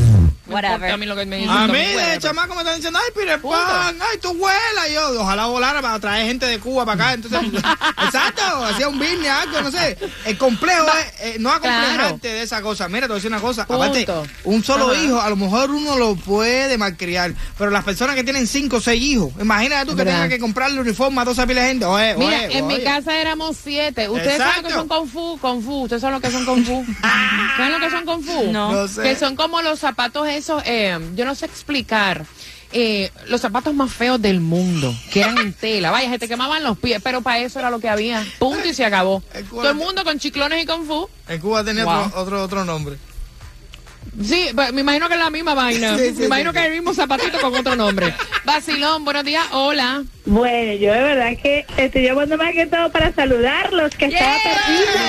Whatever. 0.48 0.90
a 0.92 0.96
mí 0.96 1.06
lo 1.06 1.16
que 1.16 1.26
me 1.26 1.36
dicen, 1.38 1.50
A 1.50 1.66
no 1.66 1.72
mí, 1.72 1.78
me 1.80 1.86
de 1.88 1.92
puede". 1.94 2.18
chamaco 2.18 2.54
me 2.54 2.60
están 2.60 2.76
diciendo, 2.76 2.98
ay, 3.02 3.12
Peter. 3.14 3.40
Pan, 3.40 3.98
ay, 4.00 4.18
tu 4.18 4.28
abuela. 4.28 4.88
Y 4.88 4.94
yo, 4.94 5.20
ojalá 5.20 5.46
volara 5.46 5.82
para 5.82 5.98
traer 5.98 6.26
gente 6.26 6.46
de 6.46 6.58
Cuba 6.58 6.84
para 6.84 7.04
acá. 7.04 7.12
Entonces, 7.14 7.40
exacto, 8.04 8.42
hacía 8.64 8.88
un 8.88 8.98
business, 8.98 9.28
algo, 9.30 9.60
no 9.62 9.70
sé. 9.70 9.98
El 10.24 10.38
complejo 10.38 10.86
es 10.98 11.20
eh, 11.20 11.36
no 11.40 11.50
acomplejarte 11.50 12.28
de 12.28 12.42
esa 12.42 12.62
cosa. 12.62 12.88
Mira, 12.88 13.02
te 13.02 13.08
voy 13.08 13.14
a 13.14 13.18
decir 13.18 13.30
una 13.30 13.40
cosa. 13.40 13.62
Aparte, 13.62 14.06
Punto. 14.06 14.26
un 14.44 14.62
solo 14.64 14.90
Ajá. 14.90 15.02
hijo, 15.02 15.20
a 15.20 15.28
lo 15.30 15.36
mejor 15.36 15.70
uno 15.70 15.96
lo 15.96 16.14
puede 16.16 16.78
malcriar. 16.78 17.32
Pero 17.58 17.70
las 17.70 17.84
personas 17.84 18.14
que 18.16 18.24
tienen 18.24 18.46
cinco 18.46 18.76
o 18.76 18.80
seis 18.80 19.02
hijos, 19.02 19.32
imagínate 19.40 19.86
tú 19.86 19.90
que 19.96 20.04
¿Verdad? 20.04 20.12
tengas 20.14 20.28
que 20.30 20.38
comprarle 20.38 20.80
uniforme 20.80 21.20
a 21.20 21.24
dos 21.24 21.36
pilas 21.36 21.64
de 21.64 21.68
gente. 21.68 21.84
Oye, 21.84 22.14
Mira, 22.16 22.38
oye, 22.46 22.58
en 22.58 22.66
mi 22.66 22.82
casa 22.82 23.16
éramos 23.18 23.56
siete. 23.62 24.08
¿Ustedes 24.08 24.38
saben 24.38 24.62
lo 24.62 24.62
que 24.62 24.68
Exacto. 24.74 24.88
son 24.88 24.88
Kung 24.88 25.08
Fu? 25.10 25.38
Kung 25.40 25.62
Fu. 25.62 25.82
¿Ustedes 25.82 26.00
saben 26.02 26.14
lo 26.14 26.20
que 26.20 26.30
son 26.30 26.44
Kung 26.44 26.64
Fu? 26.64 26.84
¿Saben 27.56 27.72
lo 27.72 27.78
que 27.80 27.90
son 27.90 28.04
Kung 28.04 28.22
Fu? 28.24 28.52
No. 28.52 28.72
No 28.72 28.88
sé. 28.88 29.02
Que 29.02 29.16
son 29.16 29.36
como 29.36 29.62
los 29.62 29.78
zapatos 29.80 30.28
esos, 30.36 30.62
eh, 30.66 30.98
yo 31.14 31.24
no 31.24 31.34
sé 31.34 31.46
explicar. 31.46 32.24
eh, 32.72 33.10
los 33.28 33.40
zapatos 33.40 33.72
más 33.74 33.92
feos 33.92 34.20
del 34.20 34.40
mundo, 34.40 34.92
que 35.12 35.20
eran 35.20 35.38
en 35.38 35.52
tela. 35.52 35.90
Vaya, 35.92 36.10
se 36.10 36.18
te 36.18 36.26
quemaban 36.28 36.62
los 36.64 36.76
pies, 36.76 37.00
pero 37.02 37.22
para 37.22 37.38
eso 37.38 37.58
era 37.60 37.70
lo 37.70 37.78
que 37.78 37.88
había. 37.88 38.26
Punto 38.40 38.66
y 38.68 38.74
se 38.74 38.84
acabó. 38.84 39.22
Todo 39.50 39.68
el 39.70 39.76
mundo 39.76 40.02
con 40.04 40.18
chiclones 40.18 40.62
y 40.62 40.66
Kung 40.66 40.84
Fu. 40.86 41.08
En 41.28 41.40
Cuba 41.40 41.62
tenía 41.64 41.84
Wow. 41.84 42.06
otro, 42.06 42.20
otro, 42.20 42.42
otro 42.42 42.64
nombre. 42.64 42.96
Sí, 44.22 44.48
me 44.72 44.80
imagino 44.80 45.08
que 45.08 45.14
es 45.14 45.20
la 45.20 45.30
misma 45.30 45.54
vaina. 45.54 45.96
Sí, 45.96 46.06
sí, 46.08 46.20
me 46.20 46.26
imagino 46.26 46.50
sí, 46.50 46.54
que 46.56 46.60
es 46.62 46.66
el 46.70 46.72
mismo 46.72 46.92
zapatito 46.94 47.38
con 47.40 47.54
otro 47.54 47.76
nombre. 47.76 48.14
Vacilón, 48.44 49.04
buenos 49.04 49.24
días, 49.24 49.44
hola. 49.52 50.02
Bueno, 50.26 50.72
yo 50.72 50.92
de 50.92 51.02
verdad 51.02 51.36
que 51.40 51.64
estoy 51.76 52.02
llamando 52.02 52.36
más 52.36 52.52
que 52.52 52.66
todo 52.66 52.90
para 52.90 53.12
saludarlos, 53.12 53.94
que 53.94 54.06
estaba 54.06 54.34
perdida. 54.42 55.00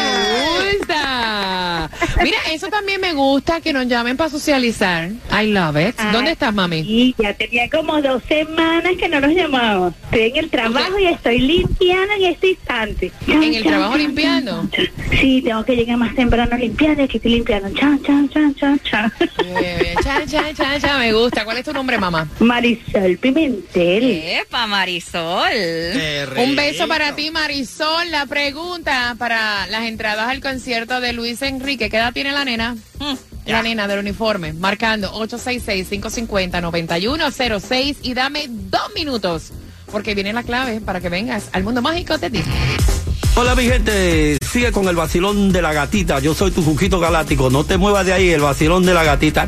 Me 0.61 0.77
gusta. 0.77 1.89
Mira, 2.23 2.37
eso 2.51 2.67
también 2.67 3.01
me 3.01 3.13
gusta, 3.13 3.59
que 3.59 3.73
nos 3.73 3.87
llamen 3.87 4.15
para 4.15 4.29
socializar. 4.29 5.09
I 5.31 5.47
love 5.47 5.75
it. 5.77 5.95
Ah, 5.97 6.11
¿Dónde 6.13 6.31
estás, 6.31 6.53
mami? 6.53 6.79
Y 6.79 7.15
ya 7.17 7.33
tenía 7.33 7.67
como 7.67 7.99
dos 8.01 8.21
semanas 8.27 8.93
que 8.99 9.09
no 9.09 9.19
los 9.19 9.31
llamaba. 9.31 9.91
Estoy 10.05 10.21
en 10.29 10.37
el 10.37 10.49
trabajo 10.51 10.99
y 10.99 11.07
estoy 11.07 11.39
limpiando 11.39 12.13
en 12.13 12.23
este 12.25 12.49
instante. 12.49 13.11
¿En 13.27 13.43
el 13.55 13.63
trabajo 13.63 13.97
limpiando? 13.97 14.69
Sí, 15.19 15.41
tengo 15.41 15.65
que 15.65 15.75
llegar 15.75 15.97
más 15.97 16.13
temprano 16.15 16.55
limpiando 16.57 17.01
y 17.01 17.05
aquí 17.05 17.17
estoy 17.17 17.31
limpiando. 17.31 17.69
Chan, 17.73 18.03
chan, 18.03 18.29
chan, 18.29 18.53
chan, 18.55 18.79
chan. 18.83 19.11
Eh, 19.59 19.95
cha, 20.03 20.23
cha, 20.27 20.53
cha, 20.53 20.79
cha, 20.79 20.97
me 20.99 21.11
gusta. 21.11 21.43
¿Cuál 21.43 21.57
es 21.57 21.65
tu 21.65 21.73
nombre, 21.73 21.97
mamá? 21.97 22.27
Marisol 22.39 23.17
Pimentel. 23.17 24.03
Epa, 24.03 24.67
Marisol. 24.67 25.06
Un 26.37 26.55
beso 26.55 26.87
para 26.87 27.15
ti, 27.15 27.31
Marisol. 27.31 28.11
La 28.11 28.25
pregunta 28.25 29.15
para 29.17 29.67
las 29.67 29.83
entradas 29.83 30.29
al 30.29 30.41
concierto 30.41 30.99
de 30.99 31.13
Luis 31.13 31.41
Enrique. 31.41 31.89
¿Qué 31.89 31.97
edad 31.97 32.13
tiene 32.13 32.31
la 32.31 32.45
nena? 32.45 32.75
La 33.45 33.63
nena 33.63 33.87
del 33.87 33.99
uniforme. 33.99 34.53
Marcando 34.53 35.11
866-550-9106 35.13 37.97
y 38.01 38.13
dame 38.13 38.47
dos 38.49 38.93
minutos. 38.95 39.51
Porque 39.91 40.15
viene 40.15 40.33
la 40.33 40.43
clave 40.43 40.81
para 40.81 40.99
que 40.99 41.09
vengas 41.09 41.49
al 41.53 41.63
mundo 41.63 41.81
mágico 41.81 42.17
de 42.17 42.29
Disney. 42.29 42.57
Hola 43.35 43.55
mi 43.55 43.65
gente, 43.65 44.37
sigue 44.51 44.71
con 44.71 44.87
el 44.87 44.95
vacilón 44.95 45.51
de 45.51 45.61
la 45.61 45.71
gatita. 45.71 46.19
Yo 46.19 46.33
soy 46.33 46.51
tu 46.51 46.63
Juquito 46.63 46.99
Galáctico. 46.99 47.49
No 47.49 47.63
te 47.63 47.77
muevas 47.77 48.05
de 48.05 48.13
ahí, 48.13 48.29
el 48.31 48.41
vacilón 48.41 48.85
de 48.85 48.93
la 48.93 49.03
gatita. 49.03 49.47